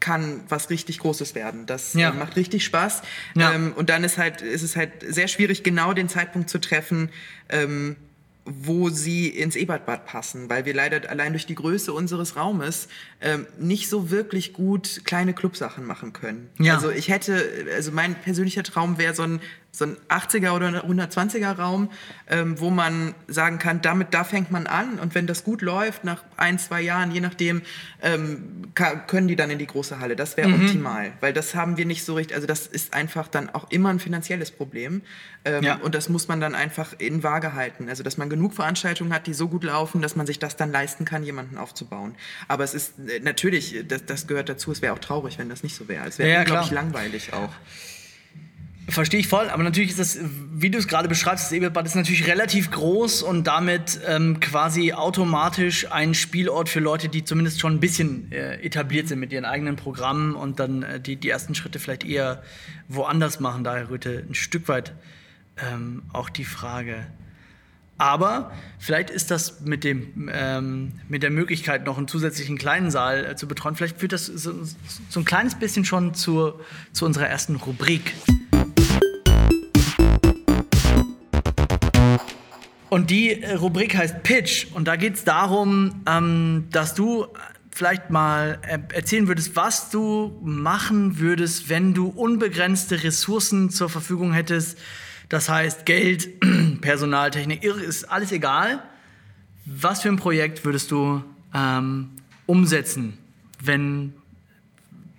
[0.01, 1.65] kann was richtig Großes werden.
[1.65, 2.11] Das ja.
[2.11, 3.03] äh, macht richtig Spaß.
[3.35, 3.53] Ja.
[3.53, 7.11] Ähm, und dann ist, halt, ist es halt sehr schwierig, genau den Zeitpunkt zu treffen,
[7.49, 7.97] ähm,
[8.45, 12.89] wo sie ins Ebertbad passen, weil wir leider allein durch die Größe unseres Raumes
[13.21, 16.51] ähm, nicht so wirklich gut kleine Clubsachen machen können.
[16.59, 16.75] Ja.
[16.75, 19.41] Also ich hätte, also mein persönlicher Traum wäre so ein
[19.75, 21.89] so ein 80er oder 120er Raum,
[22.29, 26.05] ähm, wo man sagen kann, damit da fängt man an und wenn das gut läuft
[26.05, 27.63] nach ein zwei Jahren, je nachdem,
[28.03, 28.71] ähm,
[29.07, 30.15] können die dann in die große Halle.
[30.15, 30.67] Das wäre mhm.
[30.67, 32.35] optimal, weil das haben wir nicht so richtig.
[32.35, 35.01] Also das ist einfach dann auch immer ein finanzielles Problem
[35.47, 35.77] ähm, ja.
[35.77, 37.89] und das muss man dann einfach in Waage halten.
[37.89, 40.71] Also dass man genug Veranstaltungen hat, die so gut laufen, dass man sich das dann
[40.71, 42.15] leisten kann, jemanden aufzubauen.
[42.47, 44.71] Aber es ist äh, natürlich, das, das gehört dazu.
[44.71, 46.07] Es wäre auch traurig, wenn das nicht so wäre.
[46.07, 47.55] Es wäre ja, unglaublich langweilig auch.
[48.89, 50.19] Verstehe ich voll, aber natürlich ist das,
[50.53, 54.93] wie du es gerade beschreibst, das Ebertbad ist natürlich relativ groß und damit ähm, quasi
[54.93, 59.45] automatisch ein Spielort für Leute, die zumindest schon ein bisschen äh, etabliert sind mit ihren
[59.45, 62.43] eigenen Programmen und dann äh, die, die ersten Schritte vielleicht eher
[62.89, 63.63] woanders machen.
[63.63, 64.93] Daher rührte ein Stück weit
[65.57, 67.07] ähm, auch die Frage.
[67.99, 73.25] Aber vielleicht ist das mit, dem, ähm, mit der Möglichkeit, noch einen zusätzlichen kleinen Saal
[73.25, 74.53] äh, zu betreuen, vielleicht führt das so,
[75.09, 76.59] so, ein kleines bisschen schon zur,
[76.93, 78.13] zu unserer ersten Rubrik.
[82.93, 84.67] Und die äh, Rubrik heißt Pitch.
[84.75, 87.27] Und da geht es darum, ähm, dass du
[87.71, 88.59] vielleicht mal
[88.93, 94.79] erzählen würdest, was du machen würdest, wenn du unbegrenzte Ressourcen zur Verfügung hättest.
[95.31, 96.29] Das heißt Geld,
[96.83, 98.83] Personal, Technik, ist alles egal.
[99.65, 101.25] Was für ein Projekt würdest du
[101.55, 102.11] ähm,
[102.45, 103.17] umsetzen,
[103.59, 104.13] wenn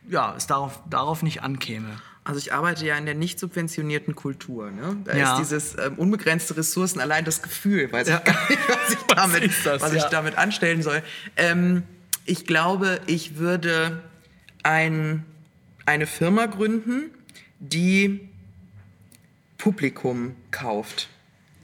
[0.07, 1.89] ja, es darauf, darauf nicht ankäme?
[2.25, 4.71] Also ich arbeite ja in der nicht subventionierten Kultur.
[4.71, 4.97] Ne?
[5.03, 5.33] Da ja.
[5.33, 8.17] ist dieses ähm, unbegrenzte Ressourcen allein das Gefühl, weiß ja.
[8.17, 9.97] ich gar nicht, was ich damit, was, das, was ja.
[9.97, 11.03] ich damit anstellen soll.
[11.35, 11.83] Ähm,
[12.25, 14.01] ich glaube, ich würde
[14.63, 15.25] ein,
[15.85, 17.11] eine Firma gründen,
[17.59, 18.29] die
[19.57, 21.09] Publikum kauft.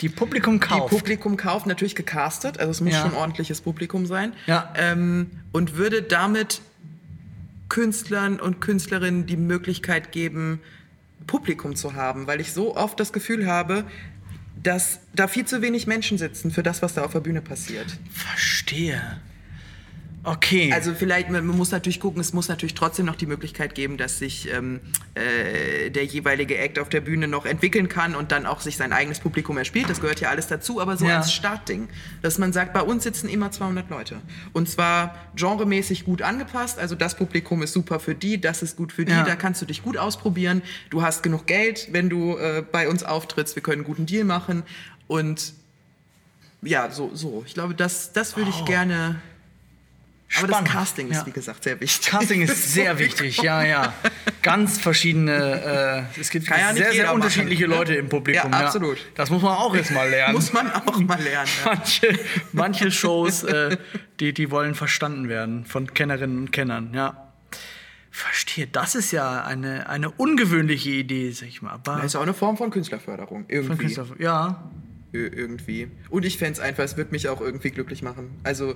[0.02, 0.92] Die Publikum kauft.
[0.92, 4.34] Die Publikum kauft, natürlich gecastet, also es muss schon ordentliches Publikum sein.
[4.46, 4.74] Ja.
[4.76, 6.62] Ähm, und würde damit
[7.70, 10.60] Künstlern und Künstlerinnen die Möglichkeit geben,
[11.28, 13.86] Publikum zu haben, weil ich so oft das Gefühl habe,
[14.62, 17.88] dass da viel zu wenig Menschen sitzen für das, was da auf der Bühne passiert.
[18.12, 19.22] Verstehe.
[20.32, 20.72] Okay.
[20.74, 24.20] Also vielleicht, man muss natürlich gucken, es muss natürlich trotzdem noch die Möglichkeit geben, dass
[24.20, 24.80] sich ähm,
[25.16, 28.94] äh, der jeweilige Act auf der Bühne noch entwickeln kann und dann auch sich sein
[28.94, 29.90] eigenes Publikum erspielt.
[29.90, 31.18] Das gehört ja alles dazu, aber so Ja.
[31.18, 31.88] als Startding,
[32.22, 34.22] dass man sagt, bei uns sitzen immer 200 Leute.
[34.54, 38.92] Und zwar genremäßig gut angepasst, also das Publikum ist super für die, das ist gut
[38.94, 39.24] für die, Ja.
[39.24, 40.62] da kannst du dich gut ausprobieren.
[40.90, 44.26] Du hast genug Geld, wenn du äh, bei uns auftrittst, wir können einen guten Deal
[44.26, 44.64] machen
[45.08, 45.54] und
[46.62, 47.44] ja, so, so.
[47.48, 49.16] Ich glaube, das, das würde ich gerne.
[50.38, 50.68] Aber Spannend.
[50.68, 51.26] das Casting ist, Ja.
[51.26, 52.08] wie gesagt, sehr wichtig.
[52.08, 53.94] Casting ist sehr wichtig, ja, ja.
[54.44, 57.78] Ganz verschiedene, äh, es gibt ja sehr, sehr unterschiedliche machen, ne?
[57.78, 58.52] Leute im Publikum.
[58.52, 58.98] Ja, absolut.
[59.16, 60.36] Das muss man auch jetzt mal lernen.
[60.36, 61.50] Muss man auch mal lernen.
[61.66, 61.74] Ja.
[61.74, 62.20] manche,
[62.54, 63.78] manche Shows, äh,
[64.20, 67.26] die, die wollen verstanden werden von Kennerinnen und Kennern, ja.
[68.12, 71.72] Verstehe, das ist ja eine, eine ungewöhnliche Idee, sag ich mal.
[71.72, 73.46] Aber Das ist auch eine Form von Künstlerförderung.
[73.48, 73.68] Irgendwie.
[73.68, 74.70] von Christoph, ja,
[75.12, 75.90] Ir- irgendwie.
[76.10, 78.40] Und ich fände es einfach, es würde mich auch irgendwie glücklich machen.
[78.44, 78.76] Also,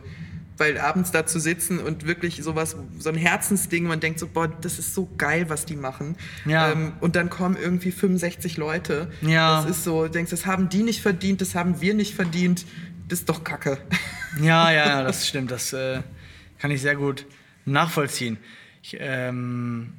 [0.57, 4.47] weil abends da zu sitzen und wirklich sowas, so ein Herzensding, man denkt so, boah,
[4.47, 6.15] das ist so geil, was die machen.
[6.45, 6.71] Ja.
[6.71, 9.11] Ähm, und dann kommen irgendwie 65 Leute.
[9.21, 9.61] Ja.
[9.61, 12.65] Das ist so, du denkst, das haben die nicht verdient, das haben wir nicht verdient.
[13.07, 13.77] Das ist doch Kacke.
[14.41, 15.51] Ja, ja, ja, das stimmt.
[15.51, 16.01] Das äh,
[16.57, 17.27] kann ich sehr gut
[17.65, 18.39] nachvollziehen.
[18.81, 19.93] Ich, ähm,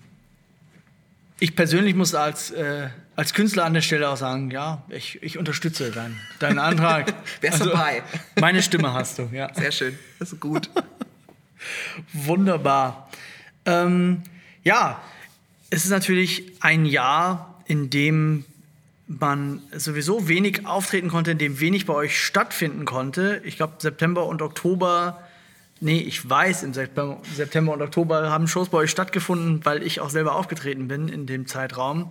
[1.38, 5.38] ich persönlich muss als, äh, als Künstler an der Stelle auch sagen, ja, ich, ich
[5.38, 7.14] unterstütze deinen, deinen Antrag.
[7.42, 8.02] Also, Wär's dabei.
[8.40, 9.52] Meine Stimme hast du, ja.
[9.54, 9.98] Sehr schön.
[10.18, 10.70] Das ist gut.
[12.12, 13.10] Wunderbar.
[13.66, 14.22] Ähm,
[14.62, 15.00] ja,
[15.70, 18.44] es ist natürlich ein Jahr, in dem
[19.06, 23.42] man sowieso wenig auftreten konnte, in dem wenig bei euch stattfinden konnte.
[23.44, 25.22] Ich glaube, September und Oktober,
[25.80, 30.00] nee, ich weiß, im September, September und Oktober haben Shows bei euch stattgefunden, weil ich
[30.00, 32.10] auch selber aufgetreten bin in dem Zeitraum.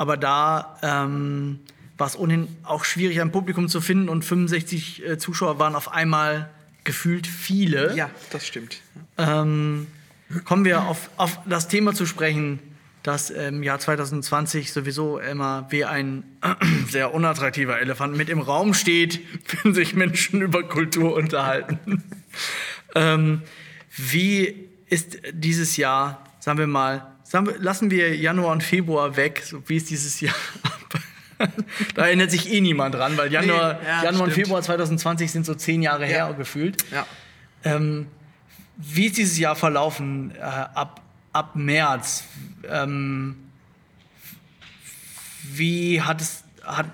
[0.00, 1.58] Aber da ähm,
[1.98, 5.92] war es ohnehin auch schwierig, ein Publikum zu finden und 65 äh, Zuschauer waren auf
[5.92, 6.48] einmal
[6.84, 7.94] gefühlt viele.
[7.94, 8.80] Ja, das stimmt.
[9.18, 9.88] Ähm,
[10.46, 12.60] kommen wir auf, auf das Thema zu sprechen,
[13.02, 16.24] das im Jahr 2020 sowieso immer wie ein
[16.88, 19.20] sehr unattraktiver Elefant mit im Raum steht,
[19.62, 22.02] wenn sich Menschen über Kultur unterhalten.
[22.94, 23.42] ähm,
[23.94, 29.62] wie ist dieses Jahr, sagen wir mal, wir, lassen wir Januar und Februar weg, so
[29.68, 30.34] wie ist dieses Jahr?
[31.94, 34.32] da erinnert sich eh niemand dran, weil Januar, Nee, ja, Januar und.
[34.32, 36.26] Februar 2020 sind so zehn Jahre Ja.
[36.28, 36.84] her gefühlt.
[36.92, 37.06] Ja.
[37.64, 38.06] Ähm,
[38.76, 42.24] wie ist dieses Jahr verlaufen äh, ab, ab März?
[42.68, 43.36] Ähm,
[45.42, 46.86] wie hat es hat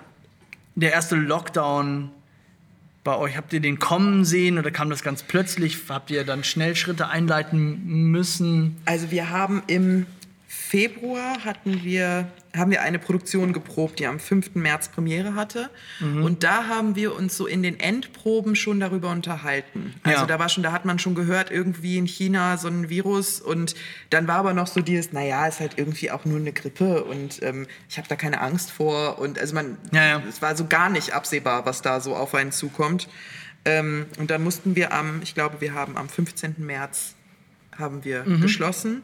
[0.74, 2.10] der erste Lockdown
[3.04, 3.36] bei euch?
[3.36, 5.78] Habt ihr den kommen sehen oder kam das ganz plötzlich?
[5.88, 8.76] Habt ihr dann schnell Schritte einleiten müssen?
[8.84, 10.06] Also wir haben im
[10.56, 14.54] Februar hatten wir, haben wir eine Produktion geprobt, die am 5.
[14.54, 15.70] März Premiere hatte.
[16.00, 16.24] Mhm.
[16.24, 19.94] Und da haben wir uns so in den Endproben schon darüber unterhalten.
[20.02, 20.26] Also Ja.
[20.26, 23.40] da war schon, da hat man schon gehört, irgendwie in China so ein Virus.
[23.40, 23.74] Und
[24.10, 27.42] dann war aber noch so dieses, naja, ist halt irgendwie auch nur eine Grippe und
[27.42, 29.18] ähm, ich habe da keine Angst vor.
[29.18, 30.22] Und also man, Ja, ja.
[30.28, 33.08] es war so gar nicht absehbar, was da so auf einen zukommt.
[33.64, 36.54] Ähm, und dann mussten wir am, ich glaube, wir haben am 15.
[36.58, 37.14] März
[37.78, 38.40] haben wir Mhm.
[38.40, 39.02] geschlossen.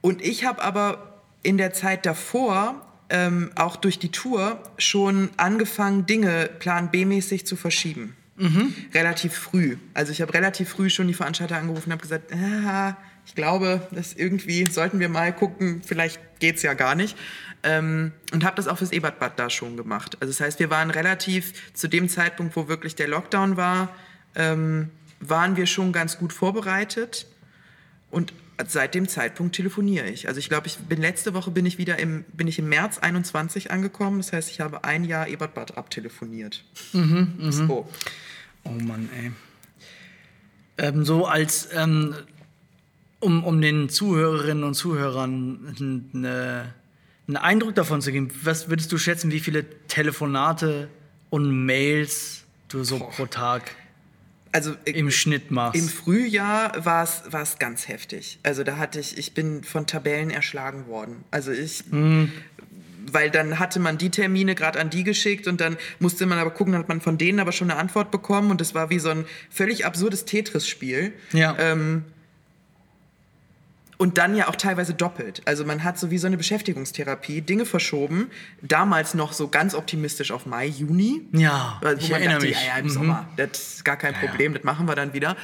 [0.00, 6.06] Und ich habe aber in der Zeit davor, ähm, auch durch die Tour, schon angefangen,
[6.06, 8.16] Dinge Plan B-mäßig zu verschieben.
[8.94, 9.76] Relativ früh.
[9.92, 13.86] Also ich habe relativ früh schon die Veranstalter angerufen und habe gesagt, ah, ich glaube,
[13.90, 17.16] das irgendwie sollten wir mal gucken, vielleicht geht's ja gar nicht.
[17.62, 20.16] Ähm, und habe das auch fürs Ebertbad da schon gemacht.
[20.20, 23.94] Also das heißt, wir waren relativ zu dem Zeitpunkt, wo wirklich der Lockdown war,
[24.34, 24.88] ähm,
[25.20, 27.26] waren wir schon ganz gut vorbereitet.
[28.10, 28.32] Und
[28.68, 30.28] seit dem Zeitpunkt telefoniere ich.
[30.28, 32.98] Also ich glaube, ich bin letzte Woche bin ich wieder im, bin ich im März
[32.98, 34.18] 21 angekommen.
[34.18, 36.64] Das heißt, ich habe ein Jahr Ebertbad abtelefoniert.
[37.50, 37.88] so.
[38.64, 39.32] Oh Mann, ey.
[40.78, 42.14] Ähm, so als, ähm,
[43.20, 46.74] um, um den Zuhörerinnen und Zuhörern eine,
[47.28, 50.88] einen Eindruck davon zu geben, was würdest du schätzen, wie viele Telefonate
[51.28, 53.74] und Mails du so pro Tag
[54.52, 55.80] Also äh, im Schnitt machst?
[55.80, 58.38] im Frühjahr war es war es ganz heftig.
[58.42, 61.24] Also da hatte ich ich bin von Tabellen erschlagen worden.
[61.30, 61.84] Also ich
[63.12, 66.50] weil dann hatte man die Termine gerade an die geschickt und dann musste man aber
[66.50, 68.98] gucken, dann hat man von denen aber schon eine Antwort bekommen und das war wie
[68.98, 71.12] so ein völlig absurdes Tetris-Spiel.
[71.32, 71.56] ja.
[71.58, 72.04] Ähm,
[74.00, 75.42] und dann ja auch teilweise doppelt.
[75.44, 78.30] Also man hat so wie so eine Beschäftigungstherapie Dinge verschoben.
[78.62, 81.26] Damals noch so ganz optimistisch auf Mai, Juni.
[81.32, 82.62] ja, Weil- ich wo man erinnere dachte, mich.
[82.66, 82.90] ja, ja, im Mhm.
[82.90, 85.36] Sommer, das ist gar kein Problem, das machen wir dann wieder.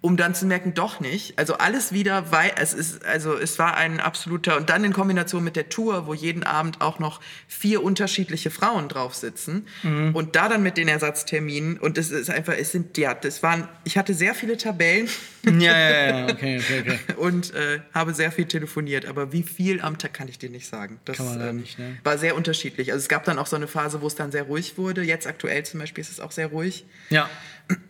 [0.00, 1.38] Um dann zu merken, doch nicht.
[1.38, 5.42] Also alles wieder, weil es ist, also es war ein absoluter, und dann in Kombination
[5.42, 10.14] mit der Tour, wo jeden Abend auch noch vier unterschiedliche Frauen drauf sitzen mhm.
[10.14, 13.66] und da dann mit den Ersatzterminen und es ist einfach, es sind, ja, das waren,
[13.82, 15.08] ich hatte sehr viele Tabellen.
[15.44, 16.98] Ja, ja, ja, okay, okay, okay.
[17.16, 20.68] und äh, habe sehr viel telefoniert, aber wie viel am Tag kann ich dir nicht
[20.68, 21.00] sagen.
[21.06, 21.96] Das ähm, nicht, ne?
[22.04, 22.92] war sehr unterschiedlich.
[22.92, 25.02] Also es gab dann auch so eine Phase, wo es dann sehr ruhig wurde.
[25.02, 26.84] Jetzt aktuell zum Beispiel ist es auch sehr ruhig.
[27.08, 27.30] Ja.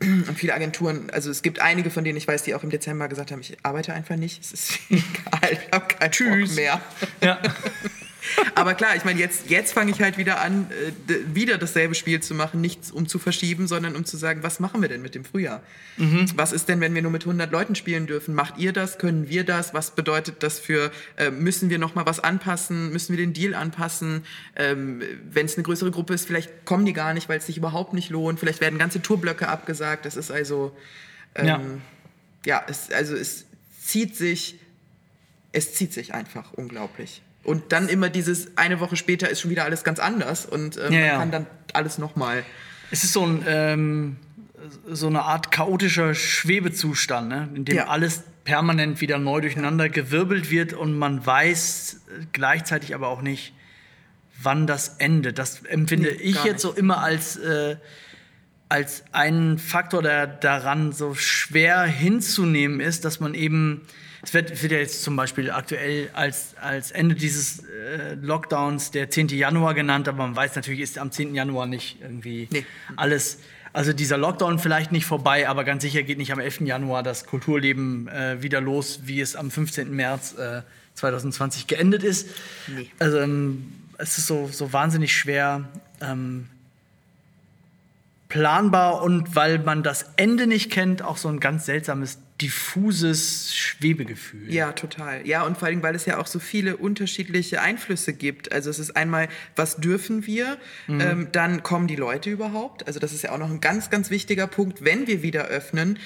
[0.00, 3.08] Und viele Agenturen, also es gibt einige, von denen ich weiß, die auch im Dezember
[3.08, 6.50] gesagt haben, ich arbeite einfach nicht, es ist egal, ich habe keinen Tschüss.
[6.50, 6.80] Bock mehr.
[7.20, 7.42] Ja.
[8.54, 10.70] Aber klar, ich meine, jetzt, jetzt fange ich halt wieder an,
[11.08, 14.60] äh, wieder dasselbe Spiel zu machen, nicht um zu verschieben, sondern um zu sagen, was
[14.60, 15.60] machen wir denn mit dem Frühjahr?
[15.96, 16.26] Mhm.
[16.36, 18.32] Was ist denn, wenn wir nur mit 100 Leuten spielen dürfen?
[18.32, 18.98] Macht ihr das?
[18.98, 19.74] Können wir das?
[19.74, 22.92] Was bedeutet das für, äh, müssen wir nochmal was anpassen?
[22.92, 24.24] Müssen wir den Deal anpassen?
[24.54, 27.56] Ähm, wenn es eine größere Gruppe ist, vielleicht kommen die gar nicht, weil es sich
[27.56, 28.38] überhaupt nicht lohnt.
[28.38, 30.04] Vielleicht werden ganze Tourblöcke abgesagt.
[30.04, 30.76] Das ist also,
[31.34, 31.60] ähm, ja,
[32.46, 33.46] ja es, also es
[33.80, 34.58] zieht sich,
[35.52, 37.22] es zieht sich einfach unglaublich.
[37.44, 40.84] Und dann immer dieses, eine Woche später ist schon wieder alles ganz anders und äh,
[40.84, 41.16] ja, man ja.
[41.18, 42.44] kann dann alles nochmal.
[42.90, 44.16] Es ist so, ein, ähm,
[44.86, 47.48] so eine Art chaotischer Schwebezustand, ne?
[47.54, 47.86] in dem ja.
[47.86, 52.00] alles permanent wieder neu durcheinander gewirbelt wird und man weiß
[52.32, 53.54] gleichzeitig aber auch nicht,
[54.40, 55.38] wann das endet.
[55.38, 57.76] Das empfinde nee, ich jetzt so immer als, äh,
[58.68, 63.82] als einen Faktor, der daran so schwer hinzunehmen ist, dass man eben
[64.22, 69.10] es wird, wird ja jetzt zum Beispiel aktuell als, als Ende dieses äh, Lockdowns der
[69.10, 69.28] 10.
[69.28, 71.34] Januar genannt, aber man weiß natürlich, ist am 10.
[71.34, 72.66] Januar nicht irgendwie nee.
[72.96, 73.38] alles.
[73.72, 76.62] Also dieser Lockdown vielleicht nicht vorbei, aber ganz sicher geht nicht am 11.
[76.62, 79.94] Januar das Kulturleben äh, wieder los, wie es am 15.
[79.94, 80.62] März äh,
[80.94, 82.28] 2020 geendet ist.
[82.66, 82.90] Nee.
[82.98, 85.68] Also ähm, es ist so, so wahnsinnig schwer.
[86.00, 86.48] Ähm,
[88.28, 94.52] planbar und weil man das Ende nicht kennt, auch so ein ganz seltsames diffuses Schwebegefühl.
[94.52, 95.26] Ja, total.
[95.26, 98.52] Ja, und vor allem, weil es ja auch so viele unterschiedliche Einflüsse gibt.
[98.52, 100.56] Also es ist einmal, was dürfen wir?
[100.86, 101.00] Mhm.
[101.00, 102.86] Ähm, dann kommen die Leute überhaupt.
[102.86, 104.84] Also das ist ja auch noch ein ganz, ganz wichtiger Punkt.
[104.84, 105.98] Wenn wir wieder öffnen,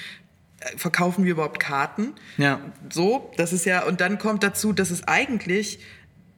[0.60, 2.14] äh, verkaufen wir überhaupt Karten?
[2.38, 2.60] Ja.
[2.88, 5.80] So, das ist ja, und dann kommt dazu, dass es eigentlich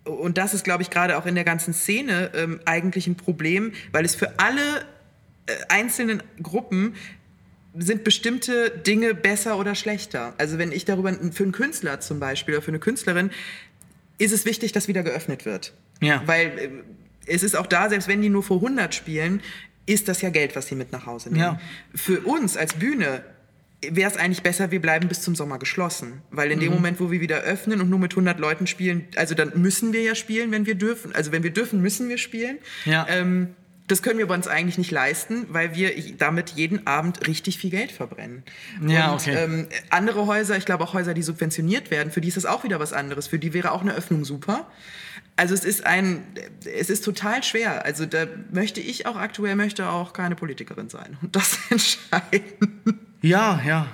[0.05, 3.73] und das ist, glaube ich, gerade auch in der ganzen Szene ähm, eigentlich ein Problem,
[3.91, 4.85] weil es für alle
[5.69, 6.95] einzelnen Gruppen
[7.77, 10.35] sind bestimmte Dinge besser oder schlechter.
[10.39, 13.31] Also wenn ich darüber, für einen Künstler zum Beispiel oder für eine Künstlerin,
[14.19, 15.73] ist es wichtig, dass wieder geöffnet wird.
[16.01, 16.23] Ja.
[16.27, 16.71] Weil äh,
[17.27, 19.41] es ist auch da, selbst wenn die nur vor 100 spielen,
[19.87, 21.41] ist das ja Geld, was sie mit nach Hause nehmen.
[21.41, 21.61] Ja.
[21.95, 23.25] Für uns als Bühne
[23.91, 26.23] wäre es eigentlich besser, wir bleiben bis zum Sommer geschlossen.
[26.31, 26.63] Weil in mhm.
[26.63, 29.93] dem Moment, wo wir wieder öffnen und nur mit 100 Leuten spielen, also dann müssen
[29.93, 31.15] wir ja spielen, wenn wir dürfen.
[31.15, 32.59] Also wenn wir dürfen, müssen wir spielen.
[32.85, 33.07] Ja.
[33.09, 33.49] Ähm,
[33.87, 37.71] das können wir bei uns eigentlich nicht leisten, weil wir damit jeden Abend richtig viel
[37.71, 38.43] Geld verbrennen.
[38.87, 39.35] Ja, und, okay.
[39.37, 42.65] ähm, andere Häuser, ich glaube auch Häuser, die subventioniert werden, für die ist das auch
[42.65, 43.27] wieder was anderes.
[43.27, 44.67] Für die wäre auch eine Öffnung super.
[45.37, 46.23] Also es ist ein,
[46.65, 47.85] es ist total schwer.
[47.85, 53.01] Also da möchte ich auch aktuell möchte auch keine Politikerin sein und das entscheiden.
[53.21, 53.87] Ja, ja.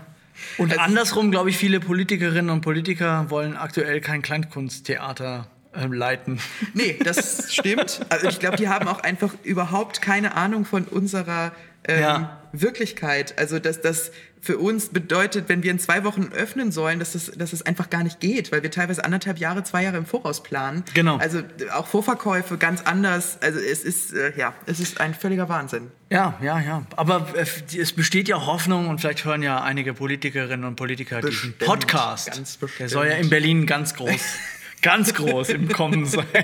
[0.56, 6.40] Und also, andersrum, glaube ich, viele Politikerinnen und Politiker wollen aktuell kein Kleinkunsttheater leiten.
[6.74, 8.00] Nee, das stimmt.
[8.08, 11.52] Also ich glaube, die haben auch einfach überhaupt keine Ahnung von unserer
[11.84, 12.40] ähm, ja.
[12.52, 13.38] Wirklichkeit.
[13.38, 17.30] Also dass das für uns bedeutet, wenn wir in zwei Wochen öffnen sollen, dass es,
[17.32, 20.42] dass es einfach gar nicht geht, weil wir teilweise anderthalb Jahre, zwei Jahre im Voraus
[20.42, 20.82] planen.
[20.94, 21.18] Genau.
[21.18, 21.42] Also
[21.74, 23.38] auch Vorverkäufe ganz anders.
[23.42, 25.90] Also es ist, äh, ja, es ist ein völliger Wahnsinn.
[26.08, 26.86] Ja, ja, ja.
[26.96, 27.44] Aber äh,
[27.76, 32.32] es besteht ja Hoffnung und vielleicht hören ja einige Politikerinnen und Politiker bestimmt, diesen Podcast.
[32.32, 32.80] Ganz bestimmt.
[32.80, 34.10] Der soll ja in Berlin ganz groß
[34.82, 36.24] ganz groß im Kommen sein.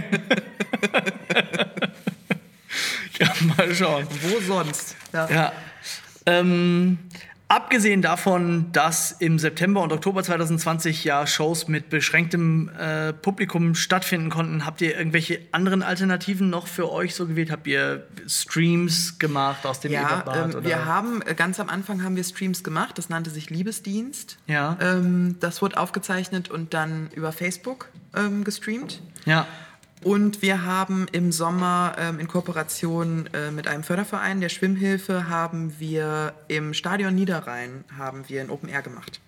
[3.19, 4.07] ja, mal schauen.
[4.23, 4.97] Wo sonst?
[5.13, 5.29] Ja.
[5.31, 5.53] ja.
[6.27, 6.99] Ähm,
[7.49, 14.31] Abgesehen davon, dass im September und Oktober 2020 ja Shows mit beschränktem äh, Publikum stattfinden
[14.31, 17.53] konnten, habt ihr irgendwelche anderen Alternativen noch für euch so gewählt?
[17.53, 22.17] Habt ihr Streams gemacht aus dem ja, ähm, wir haben äh, ganz am Anfang haben
[22.17, 22.99] wir Streams gemacht.
[22.99, 24.39] Das nannte sich Liebesdienst.
[24.49, 24.77] Ja.
[24.81, 29.01] Ähm, das wurde aufgezeichnet und dann über Facebook ähm, gestreamt.
[29.25, 29.47] Ja.
[30.03, 35.75] Und wir haben im Sommer ähm, in Kooperation äh, mit einem Förderverein der Schwimmhilfe haben
[35.79, 39.21] wir im Stadion Niederrhein haben wir ein Open Air gemacht.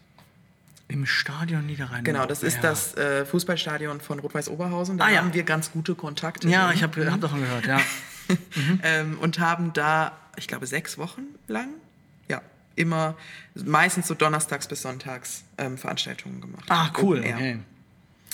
[0.89, 2.05] Im Stadion Niederrhein.
[2.05, 4.97] Genau, das ist das äh, Fußballstadion von Rot-Weiß Oberhausen.
[4.97, 5.19] Da ah, ja.
[5.19, 6.49] haben wir ganz gute Kontakte.
[6.49, 7.79] Ja, ich habe hab davon gehört, ja.
[8.29, 8.81] mhm.
[8.83, 11.69] ähm, und haben da, ich glaube, sechs Wochen lang,
[12.29, 12.41] ja,
[12.75, 13.17] immer
[13.55, 16.65] meistens so donnerstags bis sonntags ähm, Veranstaltungen gemacht.
[16.69, 17.19] Ah, cool.
[17.19, 17.59] Okay.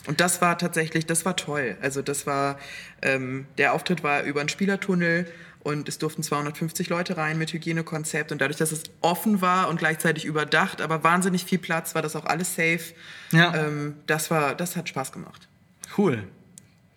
[0.07, 1.77] Und das war tatsächlich, das war toll.
[1.81, 2.59] Also das war,
[3.03, 5.27] ähm, der Auftritt war über einen Spielertunnel
[5.65, 9.79] und es durften 250 Leute rein mit Hygienekonzept und dadurch, dass es offen war und
[9.79, 12.93] gleichzeitig überdacht, aber wahnsinnig viel Platz, war das auch alles safe.
[13.33, 13.55] Ja.
[13.55, 15.49] Ähm, das, war, das hat Spaß gemacht.
[15.97, 16.25] Cool.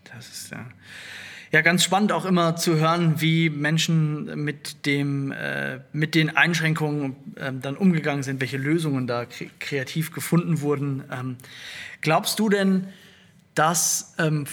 [0.03, 0.65] Das ist ja.
[1.51, 7.15] Ja, ganz spannend auch immer zu hören, wie Menschen mit, dem, äh, mit den Einschränkungen
[7.35, 11.03] äh, dann umgegangen sind, welche Lösungen da kre kreativ gefunden wurden.
[11.09, 11.37] Ähm,
[12.01, 12.87] glaubst du denn,
[13.55, 14.45] dass ähm,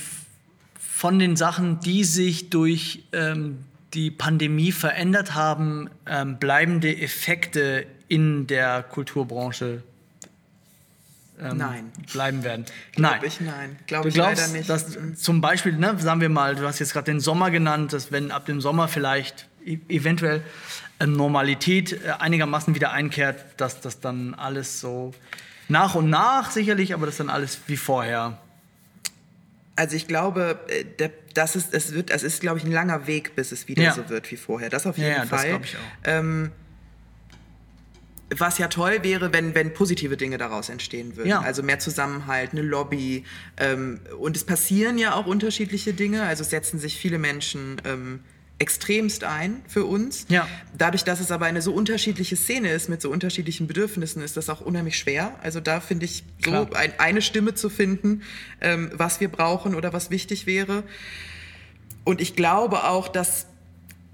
[0.79, 3.59] von den Sachen, die sich durch ähm,
[3.93, 9.83] die Pandemie verändert haben, ähm, bleibende Effekte in der Kulturbranche
[11.41, 11.93] ähm, Nein.
[12.13, 12.65] bleiben werden.
[12.93, 13.77] Glaub ich nein.
[13.87, 14.69] Glaube ich glaubst, leider nicht.
[14.71, 15.17] dass Mhm.
[15.17, 18.31] zum Beispiel, ne, sagen wir mal, du hast jetzt gerade den Sommer genannt, dass wenn
[18.31, 20.43] ab dem Sommer vielleicht e eventuell
[21.01, 25.13] ähm, Normalität äh, einigermaßen wieder einkehrt, dass das dann alles so
[25.69, 28.39] nach und nach sicherlich, aber das dann alles wie vorher.
[29.77, 33.35] Also ich glaube, äh, das ist, es wird, es ist, glaube ich, ein langer Weg,
[33.35, 33.93] bis es wieder Ja.
[33.95, 34.71] so wird wie vorher.
[34.71, 35.49] Das auf jeden ja, das Fall.
[35.49, 35.81] glaube ich auch.
[36.05, 36.53] Ähm,
[38.41, 41.29] was ja toll wäre, wenn, wenn positive Dinge daraus entstehen würden.
[41.29, 41.41] Ja.
[41.41, 43.25] Also mehr Zusammenhalt, eine Lobby.
[43.57, 46.23] Ähm, und es passieren ja auch unterschiedliche Dinge.
[46.25, 48.21] Also setzen sich viele Menschen ähm,
[48.59, 50.27] extremst ein für uns.
[50.29, 50.49] Ja.
[50.77, 54.49] Dadurch, dass es aber eine so unterschiedliche Szene ist mit so unterschiedlichen Bedürfnissen, ist das
[54.49, 55.35] auch unheimlich schwer.
[55.43, 58.23] Also da finde ich so ein, eine Stimme zu finden,
[58.61, 60.85] ähm, was wir brauchen oder was wichtig wäre.
[62.05, 63.47] Und ich glaube auch, dass,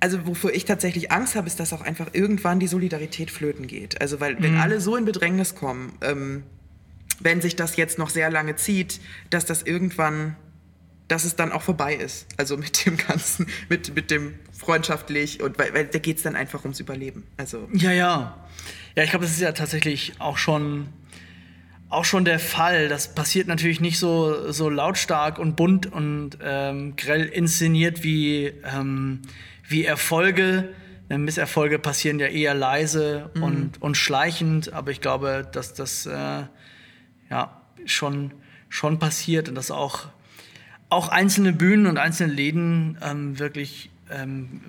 [0.01, 4.01] also wofür ich tatsächlich Angst habe, ist, dass auch einfach irgendwann die Solidarität flöten geht.
[4.01, 6.43] Also weil wenn alle so in Bedrängnis kommen, ähm,
[7.21, 10.37] wenn sich das jetzt noch sehr lange zieht, dass das irgendwann,
[11.09, 12.27] dass es dann auch vorbei ist.
[12.39, 16.35] Also mit dem Ganzen, mit, mit dem freundschaftlich und weil, weil da geht es dann
[16.35, 17.25] einfach ums Überleben.
[17.37, 18.47] Also Ja, ja.
[18.97, 20.89] Ja, ich glaube, das ist ja tatsächlich auch schon,
[21.91, 22.89] auch schon der Fall.
[22.89, 29.21] Das passiert natürlich nicht so, so lautstark und bunt und ähm, grell inszeniert wie, ähm,
[29.71, 30.75] wie Erfolge.
[31.09, 36.45] Äh, Misserfolge passieren ja eher leise und, und schleichend, aber ich glaube, dass das äh,
[37.31, 38.33] ja, schon,
[38.69, 40.09] schon passiert und dass auch,
[40.89, 44.61] auch einzelne Bühnen und einzelne Läden ähm, wirklich, ähm,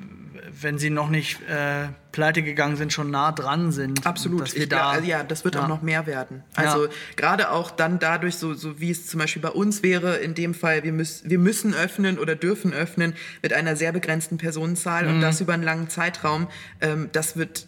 [0.59, 4.05] wenn sie noch nicht äh, pleite gegangen sind, schon nah dran sind.
[4.05, 4.41] Absolut.
[4.41, 5.63] Dass wir ich, da, glaub, ja, das wird ja.
[5.63, 6.43] auch noch mehr werden.
[6.55, 6.91] Also Ja.
[7.15, 10.53] gerade auch dann dadurch, so, so wie es zum Beispiel bei uns wäre, in dem
[10.53, 15.15] Fall, wir, müß, wir müssen öffnen oder dürfen öffnen mit einer sehr begrenzten Personenzahl Mhm.
[15.15, 16.47] und das über einen langen Zeitraum,
[16.81, 17.67] ähm, das wird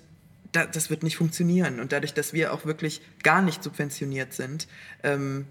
[0.52, 1.80] da, das wird nicht funktionieren.
[1.80, 4.68] Und dadurch, dass wir auch wirklich gar nicht subventioniert sind,
[5.04, 5.46] ähm,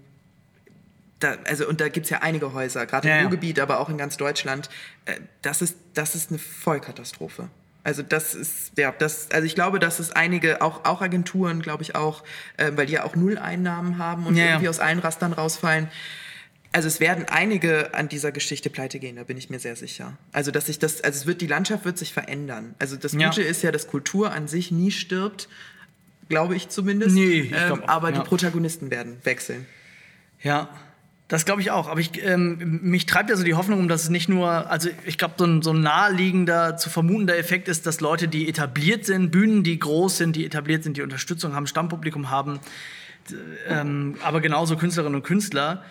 [1.23, 3.23] da, also, und da gibt es ja einige Häuser, gerade Ja, im ja.
[3.27, 4.69] Ruhrgebiet, aber auch in ganz Deutschland,
[5.05, 7.49] äh, das, ist, das ist eine Vollkatastrophe.
[7.85, 11.83] Also das ist, ja, das, also ich glaube, dass es einige, auch, auch Agenturen, glaube
[11.83, 12.23] ich auch,
[12.57, 14.49] äh, weil die ja auch Null-Einnahmen haben und Ja, ja.
[14.51, 15.89] irgendwie aus allen Rastern rausfallen.
[16.71, 20.17] Also es werden einige an dieser Geschichte pleite gehen, da bin ich mir sehr sicher.
[20.31, 22.73] Also dass sich das, also es wird, die Landschaft wird sich verändern.
[22.79, 23.29] Also das Ja.
[23.29, 25.49] Gute ist ja, dass Kultur an sich nie stirbt,
[26.29, 27.13] glaube ich zumindest.
[27.15, 28.19] Nee, ich glaub ähm, aber ja.
[28.19, 29.67] die Protagonisten werden wechseln.
[30.41, 30.69] Ja,
[31.27, 31.87] das glaube ich auch.
[31.87, 34.89] Aber ich, ähm, mich treibt ja so die Hoffnung um, dass es nicht nur, also
[35.05, 39.05] ich glaube, so ein, so ein naheliegender, zu vermutender Effekt ist, dass Leute, die etabliert
[39.05, 42.59] sind, Bühnen, die groß sind, die etabliert sind, die Unterstützung haben, Stammpublikum haben,
[43.67, 45.83] ähm, aber genauso Künstlerinnen und Künstler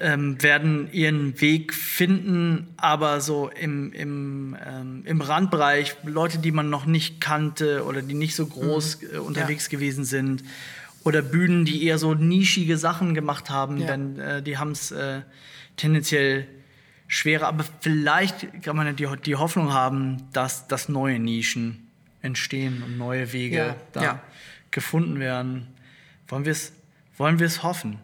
[0.00, 6.70] ähm, werden ihren Weg finden, aber so im, im, ähm, im Randbereich, Leute, die man
[6.70, 10.42] noch nicht kannte oder die nicht so groß äh, unterwegs gewesen sind.
[11.04, 13.86] Oder Bühnen, die eher so nischige Sachen gemacht haben, Ja.
[13.88, 15.22] denn äh, die haben es äh,
[15.76, 16.46] tendenziell
[17.08, 17.48] schwerer.
[17.48, 21.88] Aber vielleicht kann man ja die, die Hoffnung haben, dass, dass neue Nischen
[22.22, 24.22] entstehen und neue Wege Ja, da ja.
[24.70, 25.66] gefunden werden.
[26.28, 26.72] Wollen wir es
[27.18, 27.98] wollen wir's hoffen?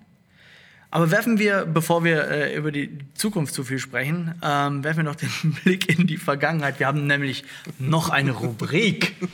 [0.90, 5.04] Aber werfen wir, bevor wir äh, über die Zukunft zu viel sprechen, ähm, werfen wir
[5.04, 5.30] noch den
[5.64, 6.78] Blick in die Vergangenheit.
[6.78, 7.44] Wir haben nämlich
[7.78, 9.14] noch eine Rubrik.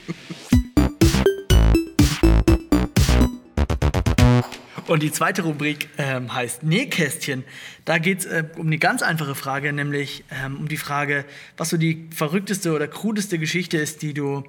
[4.87, 7.45] Und die zweite Rubrik ähm, heißt Nähkästchen.
[7.87, 11.25] Da geht es äh, um eine ganz einfache Frage, nämlich ähm, um die Frage,
[11.57, 14.45] was so die verrückteste oder krudeste Geschichte ist, die du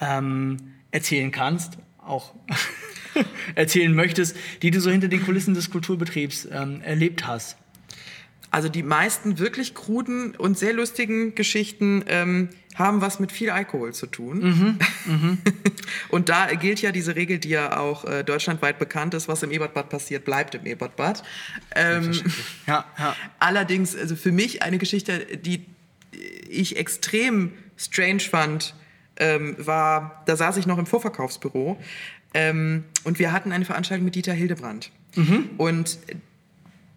[0.00, 0.56] ähm,
[0.92, 2.34] erzählen kannst, auch
[3.54, 7.58] erzählen möchtest, die du so hinter den Kulissen des Kulturbetriebs ähm, erlebt hast.
[8.50, 13.92] Also die meisten wirklich kruden und sehr lustigen Geschichten ähm, haben was mit viel Alkohol
[13.92, 14.78] zu tun.
[15.06, 15.38] Mhm,
[16.10, 19.50] und da gilt ja diese Regel, die ja auch äh, deutschlandweit bekannt ist, was im
[19.50, 21.22] Ebertbad passiert, bleibt im Ebertbad.
[21.74, 22.12] Ähm,
[22.66, 23.16] Ja, ja.
[23.38, 25.64] allerdings, also für mich eine Geschichte, die
[26.48, 28.74] ich extrem strange fand,
[29.18, 31.78] ähm, war, da saß ich noch im Vorverkaufsbüro
[32.34, 34.90] ähm, und wir hatten eine Veranstaltung mit Dieter Hildebrand.
[35.56, 35.98] Und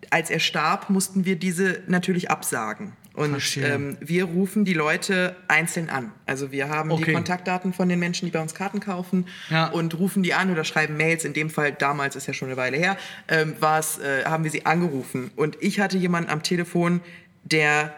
[0.10, 2.94] als er starb, mussten wir diese natürlich absagen.
[3.20, 6.14] Und ähm, wir rufen die Leute einzeln an.
[6.26, 7.04] Also wir haben Okay.
[7.08, 9.68] die Kontaktdaten von den Menschen, die bei uns Karten kaufen Ja.
[9.68, 11.26] und rufen die an oder schreiben Mails.
[11.26, 12.96] In dem Fall, damals ist ja schon eine Weile her,
[13.28, 15.32] ähm, äh, haben wir sie angerufen.
[15.36, 17.02] Und ich hatte jemanden am Telefon,
[17.44, 17.94] der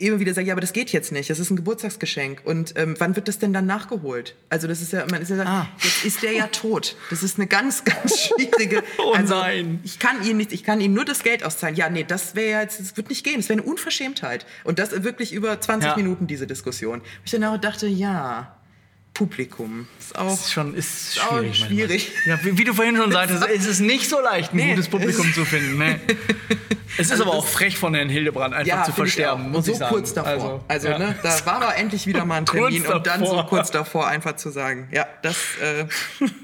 [0.00, 2.42] immer wieder sagt, ja, aber das geht jetzt nicht, das ist ein Geburtstagsgeschenk.
[2.44, 4.34] Und ähm, wann wird das denn dann nachgeholt?
[4.48, 5.68] Also das ist ja, man ist ja, Ah.
[5.82, 6.96] jetzt ist der ja tot.
[7.10, 8.82] Das ist eine ganz, ganz schwierige.
[8.98, 9.80] Oh also, nein.
[9.84, 11.76] Ich kann Ihnen nicht, ich kann Ihnen nur das Geld auszahlen.
[11.76, 13.36] Ja, nee, das wäre ja jetzt, das wird nicht gehen.
[13.36, 14.44] Das wäre eine Unverschämtheit.
[14.64, 15.96] Und das wirklich über 20 Ja.
[15.96, 17.00] Minuten diese Diskussion.
[17.24, 18.57] Ich dann auch dachte, ja,
[19.18, 20.32] Publikum ist auch.
[20.32, 21.48] Ist schon ist auch schwierig.
[21.48, 21.68] manchmal.
[21.68, 22.12] schwierig.
[22.24, 24.88] Ja, wie, wie du vorhin schon sagtest, ist es nicht so leicht, ein Nee, gutes
[24.88, 25.76] Publikum zu finden.
[25.76, 25.96] Nee.
[27.00, 29.50] Es ist Also aber auch frech von Herrn Hildebrand, einfach zu finde ich versterben, auch.
[29.50, 29.94] muss so ich sagen.
[29.94, 30.64] kurz davor.
[30.66, 30.98] Also, ja.
[30.98, 34.34] ne, da war aber endlich wieder mal ein Termin und dann so kurz davor einfach
[34.34, 35.84] zu sagen, ja, das äh,